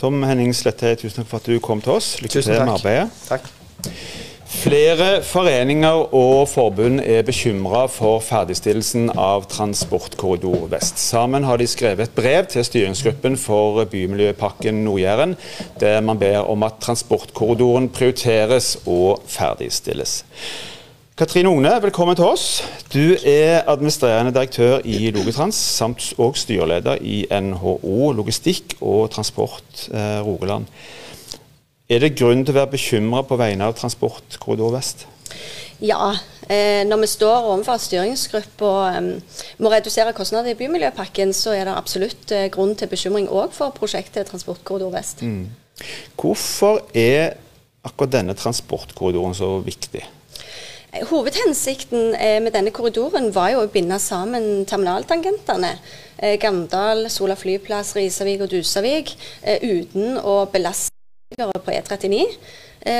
Tom 0.00 0.22
Henning 0.24 0.56
Slette, 0.56 0.96
tusen 1.00 1.22
takk 1.22 1.30
for 1.32 1.42
at 1.42 1.52
du 1.52 1.60
kom 1.64 1.84
til 1.84 1.96
oss. 1.98 2.16
Lykke 2.24 2.42
til 2.42 2.58
med 2.58 2.76
arbeidet. 2.78 3.08
Takk. 3.28 4.28
Flere 4.50 5.22
foreninger 5.22 6.14
og 6.14 6.48
forbund 6.50 6.98
er 7.00 7.22
bekymra 7.22 7.84
for 7.86 8.18
ferdigstillelsen 8.18 9.12
av 9.14 9.44
Transportkorridor 9.48 10.66
vest. 10.72 10.98
Sammen 10.98 11.46
har 11.46 11.60
de 11.60 11.68
skrevet 11.70 12.08
et 12.08 12.16
brev 12.16 12.48
til 12.50 12.66
styringsgruppen 12.66 13.38
for 13.38 13.84
Bymiljøpakken 13.92 14.82
Nord-Jæren, 14.82 15.36
der 15.78 16.02
man 16.02 16.18
ber 16.18 16.50
om 16.50 16.66
at 16.66 16.82
transportkorridoren 16.82 17.88
prioriteres 17.94 18.74
og 18.90 19.22
ferdigstilles. 19.30 20.24
Katrine 21.16 21.48
Ogne, 21.48 21.76
velkommen 21.82 22.18
til 22.18 22.26
oss. 22.26 22.64
Du 22.90 23.14
er 23.22 23.62
administrerende 23.70 24.34
direktør 24.34 24.80
i 24.84 25.12
Logitrans, 25.14 25.54
samt 25.54 26.10
og 26.18 26.34
styreleder 26.36 26.98
i 27.00 27.22
NHO 27.30 28.10
Logistikk 28.18 28.80
og 28.80 29.12
Transport 29.14 29.86
eh, 29.94 30.18
Rogaland. 30.26 30.66
Er 31.90 31.98
det 31.98 32.12
grunn 32.14 32.44
til 32.46 32.54
å 32.54 32.60
være 32.60 32.70
bekymra 32.76 33.24
på 33.26 33.34
vegne 33.40 33.66
av 33.66 33.74
Transportkorridor 33.74 34.76
vest? 34.76 35.08
Ja, 35.82 36.12
eh, 36.46 36.84
når 36.86 37.00
vi 37.02 37.08
står 37.10 37.48
overfor 37.50 37.80
at 37.80 37.86
og 38.60 38.82
eh, 38.86 39.40
må 39.58 39.72
redusere 39.72 40.12
kostnader 40.14 40.52
i 40.52 40.58
bymiljøpakken, 40.60 41.32
så 41.34 41.56
er 41.56 41.66
det 41.66 41.74
absolutt 41.74 42.30
eh, 42.30 42.46
grunn 42.52 42.76
til 42.78 42.86
bekymring 42.92 43.26
òg 43.26 43.50
for 43.56 43.74
prosjektet 43.74 44.30
Transportkorridor 44.30 44.92
vest. 44.94 45.24
Mm. 45.26 45.48
Hvorfor 46.14 46.84
er 46.94 47.34
akkurat 47.82 48.14
denne 48.20 48.38
transportkorridoren 48.38 49.34
så 49.34 49.56
viktig? 49.64 50.04
Hovedhensikten 51.10 52.14
eh, 52.14 52.38
med 52.42 52.52
denne 52.54 52.70
korridoren 52.74 53.30
var 53.34 53.52
jo 53.54 53.64
å 53.64 53.70
binde 53.70 53.98
sammen 54.02 54.64
terminaltangentene. 54.66 55.74
Eh, 56.18 56.38
Gandal, 56.42 57.08
Sola 57.10 57.38
flyplass, 57.38 57.96
Risavik 57.98 58.46
og 58.46 58.54
Dusavik, 58.54 59.14
eh, 59.42 59.62
uten 59.62 60.18
å 60.18 60.44
belaste 60.50 60.89
på 61.38 61.70
E39. 61.70 62.24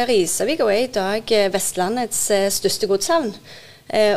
Risavika 0.09 0.63
er 0.71 0.85
i 0.85 0.87
dag 0.87 1.33
Vestlandets 1.53 2.31
største 2.55 2.87
godshavn. 2.87 3.35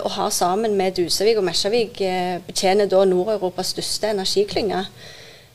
Og 0.04 0.12
har 0.12 0.30
sammen 0.30 0.76
med 0.78 0.92
Dusavik 0.92 1.38
og 1.38 1.44
Mesjavik 1.44 1.98
betjener 2.46 2.86
da 2.86 3.06
Nord-Europas 3.06 3.74
største 3.74 4.12
energiklynge. 4.14 4.86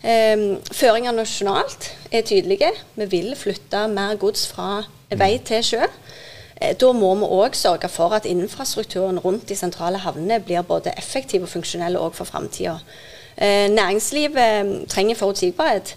Føringene 0.02 1.16
nasjonalt 1.20 1.92
er 2.12 2.22
tydelige. 2.26 2.72
Vi 2.94 3.04
vil 3.04 3.36
flytte 3.36 3.86
mer 3.88 4.16
gods 4.16 4.48
fra 4.50 4.82
vei 5.10 5.38
til 5.38 5.62
sjø. 5.62 5.86
Eh, 6.60 6.74
da 6.74 6.92
må 6.92 7.14
vi 7.20 7.28
òg 7.38 7.54
sørge 7.54 7.88
for 7.88 8.14
at 8.16 8.26
infrastrukturen 8.26 9.18
rundt 9.22 9.48
de 9.48 9.56
sentrale 9.56 10.00
havnene 10.02 10.40
blir 10.42 10.62
både 10.66 10.94
effektiv 10.98 11.46
og 11.46 11.52
funksjonell 11.52 11.96
òg 11.96 12.16
for 12.18 12.26
framtida. 12.26 12.78
Eh, 13.36 13.68
næringslivet 13.70 14.88
trenger 14.90 15.14
forutsigbarhet. 15.14 15.96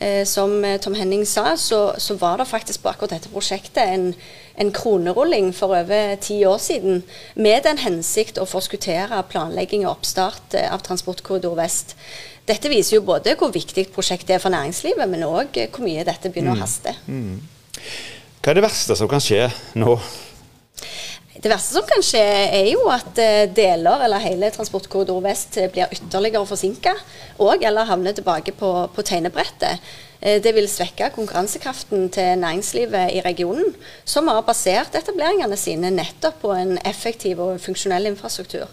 Eh, 0.00 0.24
som 0.24 0.78
Tom 0.80 0.94
Henning 0.96 1.26
sa, 1.28 1.56
så, 1.56 1.94
så, 2.00 2.16
var 2.16 2.38
det 2.40 2.48
faktisk 2.48 2.82
på 2.82 2.88
akkurat 2.88 3.12
dette 3.12 3.28
prosjektet 3.32 3.82
en, 3.84 4.06
en 4.56 4.72
kronerulling 4.72 5.52
for 5.52 5.76
over 5.76 6.16
ti 6.16 6.38
år 6.48 6.58
siden, 6.58 7.02
med 7.34 7.66
den 7.68 7.82
hensikt 7.82 8.40
å 8.40 8.48
forskuttere 8.48 9.20
planlegging 9.28 9.84
og 9.84 9.98
oppstart 9.98 10.56
av 10.64 10.80
Transportkorridor 10.86 11.58
vest. 11.60 11.96
Dette 12.48 12.72
viser 12.72 12.96
jo 12.98 13.04
både 13.06 13.36
hvor 13.38 13.52
viktig 13.54 13.90
prosjektet 13.94 14.34
er 14.36 14.42
for 14.42 14.54
næringslivet, 14.54 15.06
men 15.08 15.28
òg 15.28 15.60
hvor 15.68 15.84
mye 15.84 16.08
dette 16.08 16.32
begynner 16.32 16.56
mm. 16.56 16.58
å 16.58 16.64
haste. 16.64 16.96
Mm. 17.06 17.36
Hva 18.42 18.50
er 18.50 18.58
det 18.58 18.64
verste 18.64 18.96
som 18.98 19.10
kan 19.10 19.22
skje 19.22 19.44
nå? 19.78 19.94
Det 21.32 21.48
verste 21.48 21.78
som 21.78 21.86
kan 21.88 22.02
skje, 22.04 22.22
er 22.52 22.66
jo 22.74 22.84
at 22.92 23.16
eh, 23.22 23.48
deler 23.48 24.04
eller 24.04 24.20
hele 24.20 24.50
Transportkorridor 24.52 25.22
vest 25.24 25.56
blir 25.72 25.92
ytterligere 25.94 26.44
forsinka, 26.48 26.92
og 27.40 27.64
eller 27.64 27.88
havner 27.88 28.12
tilbake 28.12 28.52
på, 28.58 28.72
på 28.92 29.04
tegnebrettet. 29.08 29.80
Eh, 30.20 30.42
det 30.44 30.52
vil 30.54 30.68
svekke 30.68 31.08
konkurransekraften 31.14 32.10
til 32.12 32.36
næringslivet 32.38 33.16
i 33.16 33.22
regionen, 33.24 33.72
som 34.04 34.28
har 34.28 34.44
basert 34.46 34.94
etableringene 34.98 35.56
sine 35.56 35.90
nettopp 35.94 36.42
på 36.44 36.52
en 36.52 36.76
effektiv 36.84 37.40
og 37.40 37.56
funksjonell 37.64 38.12
infrastruktur. 38.12 38.68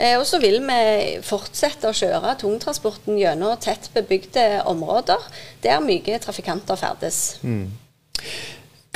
Eh, 0.00 0.16
og 0.16 0.24
så 0.26 0.40
vil 0.40 0.58
vi 0.64 0.80
fortsette 1.26 1.90
å 1.90 1.96
kjøre 1.96 2.32
tungtransporten 2.40 3.20
gjennom 3.20 3.60
tett 3.60 3.90
bebygde 3.94 4.64
områder 4.70 5.28
der 5.62 5.84
mye 5.84 6.18
trafikanter 6.22 6.80
ferdes. 6.80 7.36
Mm. 7.44 7.68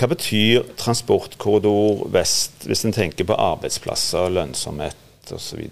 Hva 0.05 0.11
betyr 0.11 0.67
transportkorridor 0.77 2.11
vest, 2.13 2.67
hvis 2.69 2.83
en 2.85 2.93
tenker 2.93 3.25
på 3.25 3.37
arbeidsplasser, 3.41 4.27
lønnsomhet 4.37 5.31
osv.? 5.33 5.63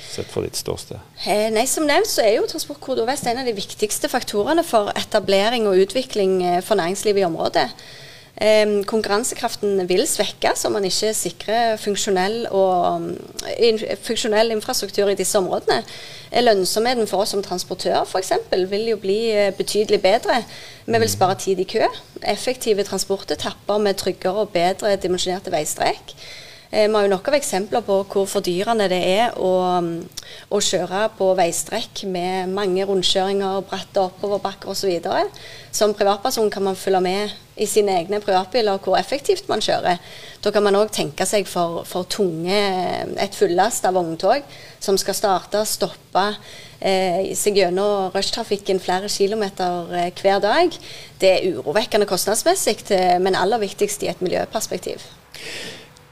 Sett 0.00 0.30
fra 0.32 0.40
ditt 0.46 0.56
ståsted? 0.56 0.96
Eh, 1.28 1.50
nei, 1.52 1.66
Som 1.68 1.84
nevnt 1.84 2.08
så 2.08 2.24
er 2.24 2.38
jo 2.38 2.46
Transportkorridor 2.48 3.10
vest 3.10 3.28
en 3.28 3.42
av 3.42 3.44
de 3.44 3.52
viktigste 3.52 4.08
faktorene 4.08 4.64
for 4.64 4.88
etablering 4.96 5.68
og 5.68 5.76
utvikling 5.82 6.38
eh, 6.40 6.62
for 6.64 6.80
næringslivet 6.80 7.20
i 7.20 7.26
området. 7.28 7.66
Eh, 8.38 8.84
konkurransekraften 8.86 9.88
vil 9.88 10.06
svekkes 10.06 10.64
om 10.64 10.76
man 10.78 10.86
ikke 10.86 11.10
sikrer 11.14 11.76
funksjonell, 11.80 12.46
og, 12.50 13.08
in, 13.58 13.80
funksjonell 14.02 14.54
infrastruktur 14.54 15.10
i 15.10 15.16
disse 15.18 15.38
områdene. 15.38 15.82
Lønnsomheten 16.30 17.10
for 17.10 17.24
oss 17.24 17.34
som 17.34 17.42
transportør 17.42 18.04
f.eks. 18.06 18.32
vil 18.70 18.92
jo 18.92 19.00
bli 19.02 19.18
eh, 19.34 19.50
betydelig 19.56 20.00
bedre. 20.02 20.44
Vi 20.86 20.98
vil 20.98 21.10
spare 21.10 21.34
tid 21.34 21.58
i 21.58 21.68
kø. 21.68 21.88
Effektive 22.22 22.86
transportetapper 22.86 23.78
med 23.78 23.98
tryggere 23.98 24.46
og 24.46 24.54
bedre 24.54 24.96
dimensjonerte 24.96 25.52
veistrek. 25.52 26.14
Eh, 26.70 26.86
vi 26.86 26.94
har 26.94 27.02
jo 27.02 27.10
nok 27.10 27.28
av 27.28 27.34
eksempler 27.34 27.82
på 27.82 27.96
hvor 28.12 28.28
fordyrende 28.30 28.86
det 28.92 29.00
er 29.02 29.38
å, 29.42 29.50
å 30.54 30.58
kjøre 30.62 31.08
på 31.18 31.32
veistrekk 31.34 32.04
med 32.06 32.52
mange 32.54 32.84
rundkjøringer, 32.86 33.64
bratte 33.66 34.04
oppoverbakker 34.04 34.70
osv. 34.70 35.08
Som 35.74 35.96
privatperson 35.98 36.50
kan 36.54 36.68
man 36.68 36.78
følge 36.78 37.00
med 37.02 37.34
i 37.60 37.66
sine 37.66 37.96
egne 37.98 38.20
privatbiler 38.22 38.78
hvor 38.84 38.94
effektivt 39.00 39.50
man 39.50 39.62
kjører. 39.64 39.98
Da 40.40 40.52
kan 40.54 40.62
man 40.62 40.78
òg 40.78 40.92
tenke 40.94 41.26
seg 41.26 41.50
for, 41.50 41.82
for 41.90 42.06
tunge, 42.06 42.60
et 43.18 43.34
fullast 43.34 43.90
av 43.90 43.98
vogntog 43.98 44.46
som 44.78 44.94
skal 45.00 45.18
starte, 45.18 45.64
stoppe 45.66 46.24
eh, 46.78 47.34
seg 47.34 47.58
gjennom 47.60 48.14
rushtrafikken 48.14 48.78
flere 48.78 49.10
kilometer 49.10 49.90
eh, 50.04 50.08
hver 50.22 50.38
dag. 50.46 50.78
Det 51.18 51.34
er 51.34 51.50
urovekkende 51.50 52.06
kostnadsmessig, 52.06 52.78
eh, 52.94 53.18
men 53.18 53.34
aller 53.34 53.66
viktigst 53.66 54.06
i 54.06 54.14
et 54.14 54.22
miljøperspektiv. 54.22 55.02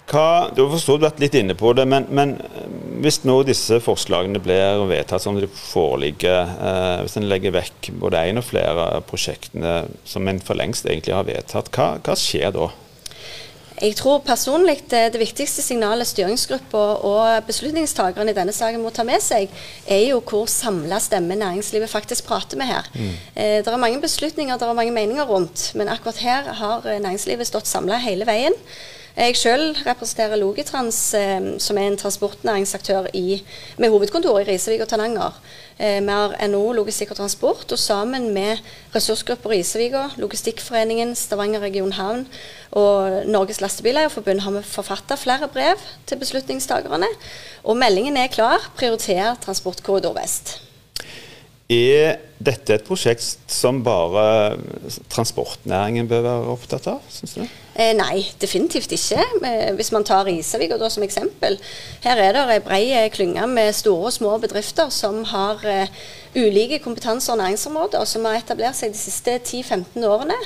Hva, 0.08 0.48
du 0.56 0.62
har 0.62 0.72
forstått 0.72 1.02
vært 1.04 1.18
litt 1.20 1.34
inne 1.36 1.52
på 1.58 1.74
det, 1.76 1.84
men, 1.88 2.06
men, 2.16 2.38
eh, 2.40 2.68
hvis 3.04 3.20
nå 3.28 3.42
disse 3.44 3.76
forslagene 3.84 4.40
blir 4.40 4.86
vedtatt 4.88 5.22
som 5.22 5.36
de 5.36 5.48
foreligger, 5.52 6.48
eh, 6.48 6.96
hvis 7.04 7.18
en 7.20 7.28
legger 7.28 7.52
vekk 7.58 7.90
både 8.00 8.24
én 8.30 8.40
og 8.40 8.46
flere 8.48 8.88
av 8.96 9.04
prosjektene 9.10 9.82
som 10.08 10.28
en 10.28 10.40
for 10.40 10.56
lengst 10.56 10.88
egentlig 10.88 11.16
har 11.16 11.28
vedtatt, 11.28 11.68
hva, 11.76 11.90
hva 12.00 12.16
skjer 12.16 12.56
da? 12.56 12.70
Jeg 13.78 13.94
tror 13.94 14.24
personlig 14.26 14.80
det, 14.90 15.04
det 15.14 15.20
viktigste 15.20 15.62
signalet 15.62 16.08
styringsgruppa 16.08 16.80
og 17.06 17.46
beslutningstakerne 17.46 18.32
i 18.32 18.34
denne 18.34 18.54
saken 18.56 18.82
må 18.82 18.90
ta 18.90 19.04
med 19.06 19.22
seg, 19.22 19.52
er 19.86 20.06
jo 20.08 20.22
hvor 20.24 20.48
samla 20.50 20.98
stemme 21.04 21.36
næringslivet 21.38 21.92
faktisk 21.92 22.26
prater 22.26 22.58
med 22.58 22.72
her. 22.72 22.88
Mm. 22.96 23.12
Eh, 23.36 23.56
det 23.60 23.68
er 23.68 23.82
mange 23.84 24.00
beslutninger, 24.02 24.56
det 24.56 24.66
er 24.66 24.78
mange 24.80 24.96
meninger 24.96 25.28
rundt, 25.28 25.70
men 25.78 25.92
akkurat 25.92 26.24
her 26.24 26.54
har 26.64 26.94
næringslivet 26.96 27.52
stått 27.52 27.68
samla 27.70 28.00
hele 28.08 28.26
veien. 28.26 28.56
Jeg 29.18 29.34
selv 29.34 29.76
representerer 29.82 30.38
Logitrans, 30.38 31.14
eh, 31.14 31.46
som 31.58 31.78
er 31.78 31.88
en 31.88 31.96
transportnæringsaktør 31.98 33.08
i, 33.18 33.42
med 33.76 33.90
hovedkontor 33.90 34.38
i 34.38 34.44
Risavik 34.46 34.84
og 34.84 34.88
Tananger. 34.88 35.40
Eh, 35.78 35.98
vi 36.02 36.12
har 36.14 36.37
NHO 36.46 36.72
Logistikk 36.72 37.10
og 37.10 37.16
Transport, 37.16 37.72
og 37.72 37.78
sammen 37.78 38.30
med 38.34 38.62
ressursgrupper 38.94 39.50
Risavika, 39.50 40.04
Logistikkforeningen, 40.16 41.16
Stavanger 41.18 41.60
region 41.66 41.92
havn 41.92 42.28
og 42.70 43.26
Norges 43.26 43.60
Lastebileierforbund 43.60 44.40
har 44.40 44.50
vi 44.50 44.62
forfatta 44.62 45.18
flere 45.18 45.48
brev 45.48 45.82
til 46.06 46.16
beslutningstakerne. 46.22 47.10
Og 47.64 47.76
meldingen 47.76 48.16
er 48.16 48.30
klar. 48.30 48.70
Prioriter 48.76 49.34
transportkorridor 49.42 50.14
vest. 50.14 50.67
Er 51.68 52.16
dette 52.40 52.78
et 52.78 52.84
prosjekt 52.87 53.52
som 53.52 53.82
bare 53.84 54.56
transportnæringen 55.12 56.06
bør 56.08 56.22
være 56.25 56.54
opptatt 56.54 56.87
av, 56.88 57.02
syns 57.12 57.34
du? 57.37 57.42
Eh, 57.76 57.92
nei, 57.98 58.22
definitivt 58.40 58.94
ikke. 58.96 59.20
Eh, 59.44 59.75
hvis 59.76 59.92
man 59.92 60.06
tar 60.08 60.25
Risavik 60.25 60.72
som 60.88 61.04
eksempel. 61.04 61.58
Her 62.06 62.22
er 62.25 62.32
det 62.32 62.46
ei 62.54 62.64
brei 62.64 63.10
klynge 63.12 63.44
med 63.52 63.76
store 63.76 64.08
og 64.08 64.16
små 64.16 64.38
bedrifter 64.40 64.88
som 64.88 65.20
har 65.28 65.60
eh, 65.68 65.92
ulike 66.34 66.80
kompetanser 66.80 67.37
og 67.37 67.42
næringsområder, 67.42 68.04
som 68.04 68.25
har 68.25 68.40
etablert 68.40 68.80
seg 68.80 68.96
de 68.96 68.98
siste 68.98 69.37
10-15 69.37 70.08
årene. 70.08 70.40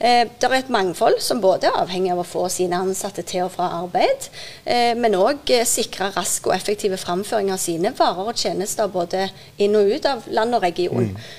Eh, 0.00 0.22
det 0.40 0.48
er 0.48 0.54
et 0.56 0.70
mangfold 0.72 1.18
som 1.20 1.42
både 1.42 1.68
er 1.68 1.76
avhengig 1.76 2.08
av 2.14 2.22
å 2.22 2.24
få 2.24 2.46
sine 2.48 2.78
ansatte 2.80 3.20
til 3.28 3.44
og 3.44 3.50
fra 3.52 3.66
arbeid, 3.82 4.30
eh, 4.64 4.94
men 4.96 5.16
òg 5.18 5.50
eh, 5.52 5.66
sikre 5.68 6.08
rask 6.14 6.46
og 6.48 6.54
effektive 6.54 6.96
framføring 7.00 7.50
av 7.52 7.60
sine 7.60 7.92
varer 7.98 8.30
og 8.32 8.40
tjenester 8.40 8.88
både 8.88 9.26
inn 9.60 9.76
og 9.76 9.90
ut 9.92 10.08
av 10.08 10.24
land 10.32 10.56
og 10.56 10.64
region. 10.64 11.10
Mm. 11.12 11.36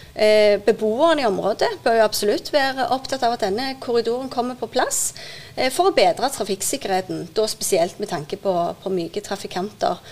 Beboerne 0.65 1.23
i 1.23 1.25
området 1.25 1.69
bør 1.85 1.95
jo 1.95 2.03
absolutt 2.03 2.49
være 2.53 2.89
opptatt 2.91 3.23
av 3.23 3.37
at 3.37 3.45
denne 3.45 3.69
korridoren 3.81 4.27
kommer 4.29 4.57
på 4.59 4.67
plass 4.69 5.13
for 5.71 5.87
å 5.87 5.93
bedre 5.95 6.27
trafikksikkerheten, 6.35 7.29
da 7.33 7.45
spesielt 7.47 7.95
med 7.97 8.11
tanke 8.11 8.35
på, 8.37 8.53
på 8.83 8.91
myke 8.91 9.23
trafikanter. 9.23 10.03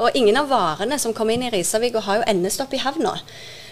og 0.00 0.16
ingen 0.16 0.40
av 0.40 0.48
varene 0.48 0.98
som 0.98 1.12
kommer 1.12 1.36
inn 1.36 1.44
i 1.44 1.52
Risavika 1.52 2.00
har 2.00 2.22
jo 2.22 2.28
endestopp 2.32 2.72
i 2.72 2.80
havna. 2.80 3.18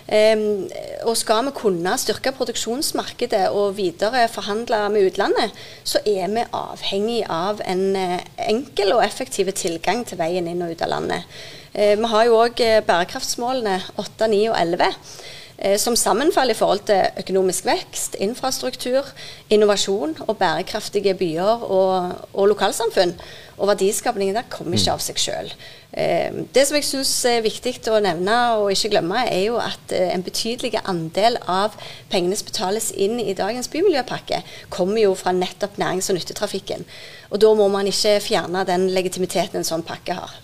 Og 0.08 1.16
skal 1.20 1.44
vi 1.44 1.52
kunne 1.52 1.92
styrke 2.00 2.32
produksjonsmarkedet 2.32 3.50
og 3.52 3.76
videre 3.76 4.22
forhandle 4.32 4.80
med 4.94 5.10
utlandet, 5.10 5.52
så 5.84 6.00
er 6.06 6.30
vi 6.32 6.46
avhengig 6.56 7.18
av 7.28 7.60
en 7.68 7.84
uh, 7.92 8.16
enkel 8.48 8.94
og 8.96 9.04
effektiv 9.04 9.52
tilgang 9.52 10.06
til 10.08 10.20
veien 10.20 10.48
inn 10.48 10.64
og 10.64 10.72
ut 10.72 10.84
av 10.86 10.94
landet. 10.94 11.28
Uh, 11.76 11.92
vi 12.00 12.12
har 12.14 12.24
jo 12.24 12.38
òg 12.40 12.62
uh, 12.64 12.78
bærekraftsmålene 12.88 13.82
8, 14.00 14.30
9 14.32 14.40
og 14.48 14.56
11 14.56 14.96
som 15.80 15.96
sammenfaller 15.98 16.54
i 16.54 16.58
forhold 16.58 16.84
til 16.86 17.18
økonomisk 17.18 17.64
vekst, 17.66 18.14
infrastruktur, 18.22 19.08
innovasjon 19.50 20.14
og 20.28 20.36
bærekraftige 20.38 21.16
byer 21.18 21.64
og, 21.66 22.12
og 22.32 22.48
lokalsamfunn. 22.52 23.16
Og 23.58 23.66
verdiskapningen 23.72 24.36
der 24.36 24.46
kommer 24.50 24.78
ikke 24.78 24.94
av 24.94 25.02
seg 25.02 25.18
sjøl. 25.18 25.50
Eh, 25.90 26.44
det 26.54 26.66
som 26.68 26.76
jeg 26.76 26.86
syns 26.86 27.12
er 27.26 27.42
viktig 27.42 27.72
å 27.90 27.98
nevne 28.04 28.36
og 28.60 28.70
ikke 28.70 28.92
glemme, 28.92 29.24
er 29.26 29.48
jo 29.48 29.56
at 29.58 29.94
eh, 29.96 30.12
en 30.14 30.22
betydelig 30.22 30.78
andel 30.84 31.40
av 31.48 31.74
pengene 32.12 32.36
som 32.38 32.50
betales 32.50 32.90
inn 32.92 33.18
i 33.18 33.34
dagens 33.38 33.70
bymiljøpakke, 33.72 34.42
kommer 34.74 35.02
jo 35.02 35.16
fra 35.18 35.34
nettopp 35.34 35.80
nærings- 35.80 36.12
og 36.12 36.20
nyttetrafikken. 36.20 36.86
Og 37.32 37.42
da 37.42 37.54
må 37.58 37.66
man 37.72 37.90
ikke 37.90 38.18
fjerne 38.22 38.66
den 38.68 38.90
legitimiteten 38.94 39.58
en 39.58 39.66
sånn 39.66 39.86
pakke 39.86 40.20
har. 40.20 40.38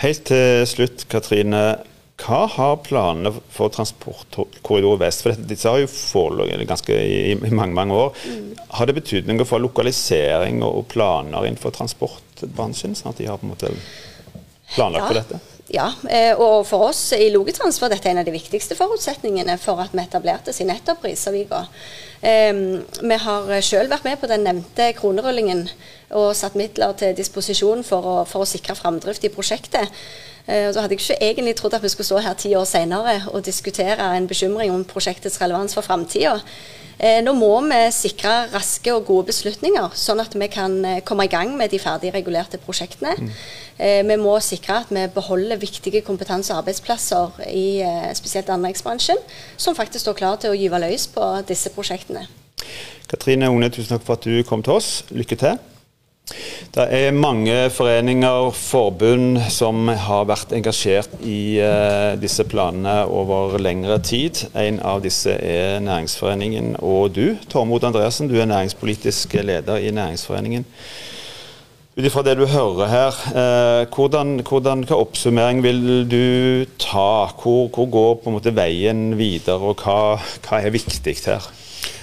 Helt 0.00 0.24
til 0.30 0.64
slutt, 0.70 1.04
Katrine. 1.12 1.82
Hva 2.20 2.44
har 2.52 2.76
planene 2.84 3.32
for 3.52 3.72
Transportkorridor 3.72 4.98
vest? 5.00 5.24
For 5.24 5.36
disse 5.50 5.70
har 5.70 5.80
jo 5.80 5.90
foreligget 5.90 6.68
ganske 6.68 6.96
i, 6.96 7.32
i, 7.32 7.52
mange 7.54 7.76
mange 7.76 7.96
år. 7.96 8.18
Mm. 8.26 8.50
Har 8.76 8.90
det 8.90 8.98
betydning 9.00 9.40
for 9.48 9.62
lokalisering 9.62 10.60
og 10.66 10.84
planer 10.92 11.46
innenfor 11.48 11.74
transportbransjen? 11.76 12.98
sånn 12.98 13.14
at 13.14 13.22
de 13.22 13.30
har 13.30 13.40
på 13.40 13.48
en 13.48 13.54
måte 13.54 13.72
planlagt 14.74 15.02
ja. 15.02 15.08
for 15.08 15.20
dette? 15.22 15.40
Ja, 15.70 15.86
eh, 16.10 16.34
og 16.34 16.64
for 16.66 16.88
oss 16.88 17.12
i 17.14 17.28
Logitrans 17.30 17.78
var 17.78 17.92
dette 17.92 18.10
en 18.10 18.18
av 18.18 18.26
de 18.26 18.34
viktigste 18.34 18.74
forutsetningene 18.74 19.54
for 19.62 19.78
at 19.82 19.94
vi 19.94 20.02
etablerte 20.02 20.54
Risavika. 21.04 21.66
Vi 22.20 23.16
har 23.24 23.52
selv 23.64 23.94
vært 23.94 24.04
med 24.04 24.18
på 24.20 24.28
den 24.28 24.44
nevnte 24.44 24.90
kronerullingen 24.98 25.64
og 26.10 26.34
satt 26.36 26.58
midler 26.58 26.92
til 26.98 27.14
disposisjon 27.16 27.84
for 27.86 28.04
å, 28.04 28.16
for 28.28 28.44
å 28.44 28.48
sikre 28.48 28.76
framdrift 28.76 29.24
i 29.24 29.32
prosjektet. 29.32 29.88
Da 30.50 30.72
så 30.74 30.82
hadde 30.82 30.96
jeg 30.96 31.04
ikke 31.04 31.22
egentlig 31.22 31.54
trodd 31.58 31.76
at 31.76 31.84
vi 31.84 31.88
skulle 31.92 32.08
stå 32.08 32.20
her 32.24 32.34
ti 32.34 32.50
år 32.58 32.66
senere 32.66 33.20
og 33.30 33.44
diskutere 33.46 34.08
en 34.16 34.26
bekymring 34.26 34.72
om 34.74 34.84
prosjektets 34.88 35.38
relevans 35.40 35.76
for 35.76 35.86
framtida. 35.86 36.40
Eh, 37.00 37.22
nå 37.24 37.32
må 37.32 37.48
vi 37.64 37.78
sikre 37.96 38.50
raske 38.52 38.92
og 38.92 39.06
gode 39.08 39.30
beslutninger, 39.30 39.94
sånn 39.96 40.20
at 40.20 40.34
vi 40.36 40.48
kan 40.52 40.74
eh, 40.84 40.98
komme 41.06 41.24
i 41.24 41.30
gang 41.32 41.54
med 41.56 41.72
de 41.72 41.80
ferdig 41.80 42.10
regulerte 42.12 42.60
prosjektene. 42.60 43.14
Mm. 43.16 43.32
Vi 43.80 44.16
må 44.20 44.34
sikre 44.44 44.74
at 44.82 44.90
vi 44.92 45.06
beholder 45.08 45.56
viktige 45.56 46.02
kompetanse- 46.04 46.52
og 46.52 46.58
arbeidsplasser 46.60 47.38
i 47.48 47.80
spesielt 48.12 48.50
anleggsbransjen, 48.52 49.16
som 49.56 49.72
faktisk 49.72 50.04
står 50.04 50.18
klar 50.18 50.36
til 50.42 50.52
å 50.52 50.58
gyve 50.58 50.82
løs 50.82 51.06
på 51.08 51.24
disse 51.48 51.72
prosjektene. 51.72 52.09
Katrine 53.10 53.50
One, 53.50 53.70
tusen 53.70 53.96
takk 53.96 54.06
for 54.06 54.18
at 54.18 54.26
du 54.28 54.42
kom 54.46 54.62
til 54.62 54.78
oss. 54.78 54.90
Lykke 55.10 55.38
til. 55.40 55.58
Det 56.70 56.84
er 56.94 57.10
mange 57.10 57.70
foreninger, 57.74 58.52
forbund, 58.54 59.40
som 59.50 59.88
har 59.88 60.28
vært 60.30 60.52
engasjert 60.54 61.16
i 61.26 61.58
uh, 61.58 62.14
disse 62.20 62.44
planene 62.46 63.02
over 63.10 63.58
lengre 63.58 63.98
tid. 64.06 64.44
En 64.54 64.78
av 64.86 65.02
disse 65.02 65.34
er 65.34 65.80
Næringsforeningen 65.82 66.76
og 66.78 67.16
du, 67.16 67.34
Tormod 67.50 67.84
Andreassen. 67.88 68.30
Du 68.30 68.38
er 68.38 68.46
næringspolitisk 68.46 69.34
leder 69.42 69.82
i 69.82 69.90
Næringsforeningen. 69.90 70.68
Ut 71.98 72.06
ifra 72.06 72.22
det 72.22 72.36
du 72.38 72.46
hører 72.46 72.86
her, 72.86 73.16
eh, 73.34 73.86
hvordan, 73.90 74.38
hvordan, 74.46 74.84
hva 74.86 75.00
oppsummering 75.02 75.58
vil 75.64 75.80
du 76.08 76.64
ta? 76.78 77.26
Hvor, 77.42 77.66
hvor 77.74 77.90
går 77.90 78.14
på 78.14 78.30
en 78.30 78.36
måte 78.38 78.54
veien 78.54 79.18
videre, 79.18 79.58
og 79.58 79.82
hva, 79.82 80.14
hva 80.46 80.60
er 80.62 80.70
viktig 80.70 81.16
her? 81.26 81.50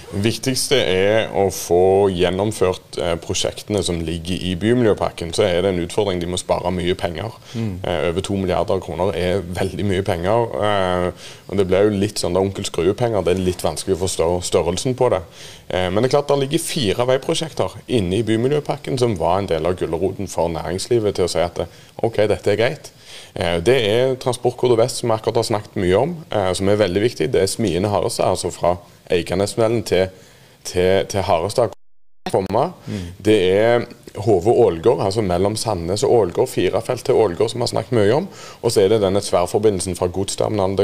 Viktigste 0.08 0.76
er 0.80 1.26
å 1.36 1.50
få 1.52 2.08
gjennomført 2.08 2.96
eh, 2.96 3.12
prosjektene 3.20 3.82
som 3.84 3.98
ligger 4.00 4.40
i 4.40 4.54
bymiljøpakken. 4.56 5.34
Så 5.36 5.44
er 5.44 5.60
det 5.60 5.74
en 5.74 5.82
utfordring. 5.82 6.22
De 6.22 6.30
må 6.30 6.40
spare 6.40 6.72
mye 6.72 6.96
penger. 6.96 7.36
Mm. 7.52 7.74
Eh, 7.82 8.06
over 8.08 8.24
to 8.24 8.38
milliarder 8.40 8.80
kroner 8.84 9.12
er 9.12 9.44
veldig 9.44 9.84
mye 9.90 10.06
penger. 10.06 10.56
Eh, 10.64 11.28
og 11.48 11.60
Det 11.60 11.68
blir 11.68 11.90
jo 11.90 12.00
litt 12.00 12.22
sånn 12.22 12.38
da 12.38 12.40
onkel 12.40 12.64
skrue-penger. 12.64 13.26
Det 13.26 13.34
er 13.34 13.46
litt 13.50 13.64
vanskelig 13.64 13.98
å 13.98 14.02
forstå 14.06 14.30
størrelsen 14.48 14.96
på 14.96 15.10
det. 15.12 15.20
Men 15.68 16.00
det 16.00 16.08
er 16.08 16.12
klart 16.14 16.30
det 16.30 16.38
ligger 16.40 16.62
fire 16.64 17.04
veiprosjekter 17.10 17.74
inne 17.92 18.22
i 18.22 18.24
bymiljøpakken 18.24 18.96
som 18.96 19.18
var 19.20 19.42
en 19.42 19.50
del 19.50 19.68
av 19.68 19.74
gulroten 19.76 20.30
for 20.32 20.48
næringslivet 20.48 21.18
til 21.18 21.26
å 21.26 21.32
si 21.32 21.42
at 21.44 21.60
OK, 22.00 22.22
dette 22.30 22.54
er 22.54 22.56
greit. 22.56 22.88
Eh, 23.34 23.58
det 23.64 23.78
er 23.90 24.14
Transportkode 24.22 24.78
Vest, 24.78 25.00
som 25.00 25.10
vi 25.10 25.16
akkurat 25.16 25.42
har 25.42 25.48
snakket 25.50 25.76
mye 25.80 25.96
om, 25.96 26.16
eh, 26.30 26.52
som 26.52 26.68
er 26.68 26.82
veldig 26.82 27.02
viktig. 27.02 27.32
Det 27.32 27.42
er 27.42 27.50
Smiene-Harestad, 27.50 28.30
altså 28.30 28.50
fra 28.50 28.76
Eikanestunnelen 29.10 29.82
til, 29.82 30.08
til, 30.64 31.06
til 31.06 31.22
Harestad. 31.22 31.74
Mm. 32.28 33.06
Det 33.24 33.38
er 33.52 33.86
Hove-Ålgård, 34.18 35.00
altså 35.04 35.22
mellom 35.22 35.56
Sandnes 35.56 36.02
og 36.02 36.12
Ålgård, 36.12 36.48
firefelt 36.48 37.04
til 37.04 37.14
Ålgård, 37.14 37.50
som 37.50 37.60
vi 37.60 37.66
har 37.66 37.72
snakket 37.72 37.96
mye 37.98 38.14
om. 38.14 38.28
Og 38.62 38.72
så 38.72 38.82
er 38.82 38.92
det 38.92 39.00
denne 39.02 39.22
tverrforbindelsen 39.24 39.96
fra 39.96 40.10
godsterminalen 40.12 40.76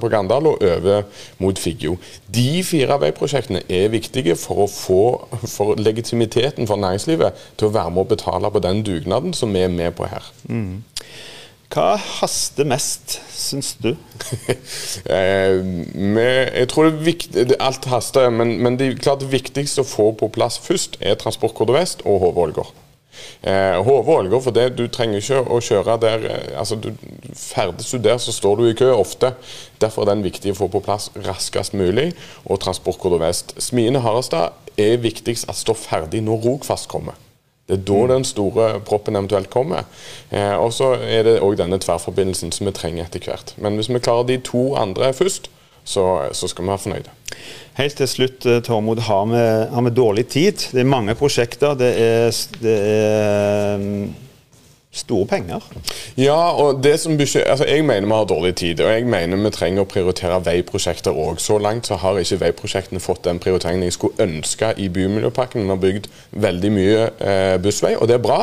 på 0.00 0.10
Gandal 0.12 0.46
og 0.50 0.62
over 0.62 1.02
mot 1.38 1.58
Figgjo. 1.58 1.96
De 2.34 2.64
fire 2.66 2.98
veiprosjektene 3.00 3.64
er 3.68 3.92
viktige 3.94 4.36
for 4.36 4.64
å 4.64 4.70
få 4.70 5.02
for 5.48 5.78
legitimiteten 5.80 6.68
for 6.70 6.80
næringslivet 6.80 7.46
til 7.58 7.68
å 7.68 7.74
være 7.74 7.94
med 7.94 8.04
å 8.04 8.12
betale 8.14 8.50
på 8.50 8.62
den 8.64 8.84
dugnaden 8.86 9.34
som 9.34 9.54
vi 9.54 9.64
er 9.64 9.72
med 9.72 9.96
på 9.96 10.08
her. 10.10 10.32
Mm. 10.48 10.82
Hva 11.72 11.94
haster 11.96 12.66
mest, 12.68 13.18
syns 13.32 13.74
du? 13.82 13.94
Eh, 15.04 15.58
jeg 16.54 16.68
tror 16.70 16.86
det 16.86 16.92
er 16.92 17.04
viktig, 17.04 17.42
alt 17.60 17.86
haster, 17.90 18.30
men, 18.32 18.54
men 18.62 18.78
det, 18.80 18.94
klart 19.02 19.20
det 19.20 19.32
viktigste 19.32 19.82
å 19.82 19.88
få 19.88 20.06
på 20.16 20.30
plass 20.32 20.56
først 20.62 20.96
er 21.02 21.18
Transportkode 21.20 21.74
Vest 21.76 22.04
og 22.08 22.22
HV 22.22 22.40
Ålgård. 22.46 22.80
Eh, 23.42 23.82
HV 23.84 24.08
Ålgård, 24.08 24.42
for 24.46 24.56
det, 24.56 24.68
du 24.78 24.86
trenger 24.88 25.20
ikke 25.20 25.42
å 25.44 25.60
kjøre 25.62 25.98
der 26.02 26.24
eh, 26.30 26.52
altså 26.58 26.78
du 26.80 26.90
Ferdes 27.34 27.90
du 27.90 27.98
der, 27.98 28.18
så 28.22 28.32
står 28.32 28.60
du 28.60 28.64
i 28.68 28.76
kø 28.78 28.92
ofte. 28.94 29.34
Derfor 29.82 30.04
er 30.04 30.14
den 30.14 30.24
viktig 30.24 30.54
å 30.54 30.58
få 30.58 30.70
på 30.72 30.82
plass 30.84 31.10
raskest 31.26 31.74
mulig. 31.74 32.12
Og 32.46 32.62
Transportkode 32.62 33.18
Vest. 33.22 33.56
Smiene 33.62 34.02
Harestad 34.04 34.54
er 34.80 35.02
viktigst 35.02 35.50
at 35.50 35.58
står 35.58 35.78
ferdig 35.78 36.22
når 36.24 36.46
Rogfast 36.46 36.88
kommer. 36.90 37.18
Det 37.64 37.78
er 37.78 37.84
da 37.88 38.00
mm. 38.02 38.08
den 38.12 38.24
store 38.28 38.68
proppen 38.84 39.16
eventuelt 39.16 39.48
kommer. 39.50 39.86
Eh, 40.30 40.52
og 40.52 40.72
så 40.76 40.94
er 41.00 41.24
det 41.24 41.38
òg 41.40 41.56
denne 41.60 41.80
tverrforbindelsen 41.80 42.52
som 42.52 42.68
vi 42.68 42.74
trenger 42.76 43.06
etter 43.06 43.24
hvert. 43.24 43.54
Men 43.56 43.78
hvis 43.80 43.88
vi 43.88 44.02
klarer 44.04 44.28
de 44.28 44.40
to 44.44 44.74
andre 44.76 45.12
først, 45.16 45.48
så, 45.84 46.04
så 46.32 46.48
skal 46.48 46.64
vi 46.64 46.72
være 46.72 46.82
fornøyde. 46.82 47.14
Helt 47.78 47.96
til 47.96 48.08
slutt, 48.08 48.44
eh, 48.46 48.60
Tormod. 48.64 49.00
Har 49.08 49.24
vi, 49.32 49.40
har 49.74 49.86
vi 49.88 49.94
dårlig 49.96 50.26
tid? 50.32 50.68
Det 50.72 50.84
er 50.84 50.92
mange 50.92 51.16
prosjekter. 51.18 51.74
Det 51.80 51.90
er, 52.00 52.28
det 52.60 52.76
er 52.84 53.80
mm, 53.80 54.04
store 54.94 55.26
penger. 55.26 55.64
Ja, 56.16 56.50
og 56.50 56.82
det 56.84 56.94
som 57.00 57.18
altså 57.18 57.64
jeg 57.66 57.84
mener 57.84 58.06
vi 58.06 58.14
har 58.14 58.24
dårlig 58.24 58.54
tid. 58.54 58.80
Og 58.80 58.92
jeg 58.92 59.06
mener 59.06 59.36
vi 59.36 59.50
trenger 59.50 59.82
å 59.82 59.90
prioritere 59.90 60.38
veiprosjekter 60.46 61.10
òg. 61.10 61.40
Så 61.42 61.58
langt 61.58 61.88
så 61.90 61.98
har 62.00 62.18
ikke 62.18 62.40
veiprosjektene 62.44 63.02
fått 63.02 63.24
den 63.26 63.40
prioriteringen 63.42 63.82
jeg 63.88 63.96
skulle 63.96 64.22
ønske 64.22 64.72
i 64.78 64.88
Bymiljøpakken. 64.88 65.64
Den 65.64 65.74
har 65.74 65.82
bygd 65.82 66.08
veldig 66.30 66.72
mye 66.74 67.02
eh, 67.18 67.56
bussvei, 67.62 67.94
og 67.98 68.08
det 68.08 68.18
er 68.18 68.24
bra. 68.24 68.40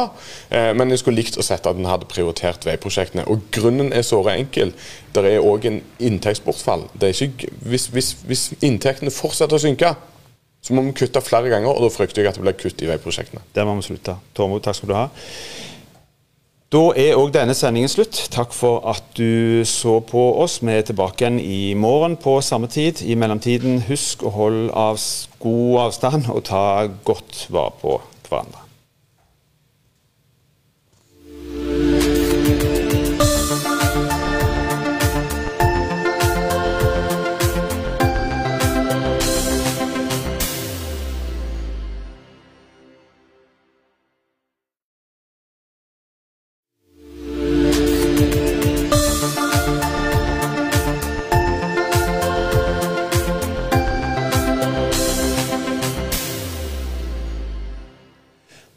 Eh, 0.50 0.72
men 0.76 0.92
jeg 0.92 1.04
skulle 1.04 1.22
likt 1.22 1.40
å 1.40 1.46
sette 1.46 1.72
at 1.72 1.80
en 1.80 1.90
hadde 1.90 2.10
prioritert 2.12 2.68
veiprosjektene. 2.68 3.26
Og 3.32 3.48
grunnen 3.56 3.94
er 3.96 4.06
såre 4.08 4.36
enkel. 4.40 4.76
Det 5.16 5.26
er 5.28 5.44
òg 5.44 5.68
en 5.68 5.82
inntektsbortfall. 6.00 6.88
Ikke, 7.12 7.52
hvis, 7.68 7.88
hvis, 7.96 8.16
hvis 8.28 8.48
inntektene 8.60 9.12
fortsetter 9.14 9.56
å 9.56 9.64
synke, 9.64 9.96
så 10.62 10.76
må 10.78 10.84
vi 10.86 10.94
kutte 10.94 11.22
flere 11.26 11.50
ganger, 11.50 11.74
og 11.74 11.82
da 11.88 11.90
frykter 11.90 12.22
jeg 12.22 12.30
at 12.30 12.38
det 12.38 12.46
blir 12.46 12.58
kutt 12.60 12.82
i 12.84 12.90
veiprosjektene. 12.90 13.42
Der 13.56 13.66
må 13.66 13.80
vi 13.80 13.88
slutte. 13.88 14.20
Tormod, 14.38 14.62
takk 14.66 14.78
skal 14.78 14.92
du 14.92 14.98
ha. 14.98 15.08
Da 16.72 16.80
er 16.96 17.18
òg 17.20 17.34
denne 17.36 17.52
sendingen 17.52 17.92
slutt. 17.92 18.16
Takk 18.32 18.54
for 18.56 18.86
at 18.88 19.04
du 19.18 19.60
så 19.68 19.98
på 20.08 20.22
oss. 20.40 20.62
Vi 20.64 20.72
er 20.72 20.86
tilbake 20.88 21.26
igjen 21.26 21.42
i 21.44 21.74
morgen 21.76 22.16
på 22.16 22.38
samme 22.40 22.72
tid. 22.72 23.04
I 23.04 23.18
mellomtiden, 23.20 23.82
husk 23.90 24.24
å 24.24 24.32
holde 24.38 24.72
av 24.72 25.04
god 25.44 25.82
avstand 25.90 26.32
og 26.32 26.46
ta 26.48 26.88
godt 27.04 27.50
vare 27.52 27.76
på 27.84 28.00
hverandre. 28.30 28.71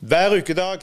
Hver 0.09 0.33
ukedag 0.39 0.81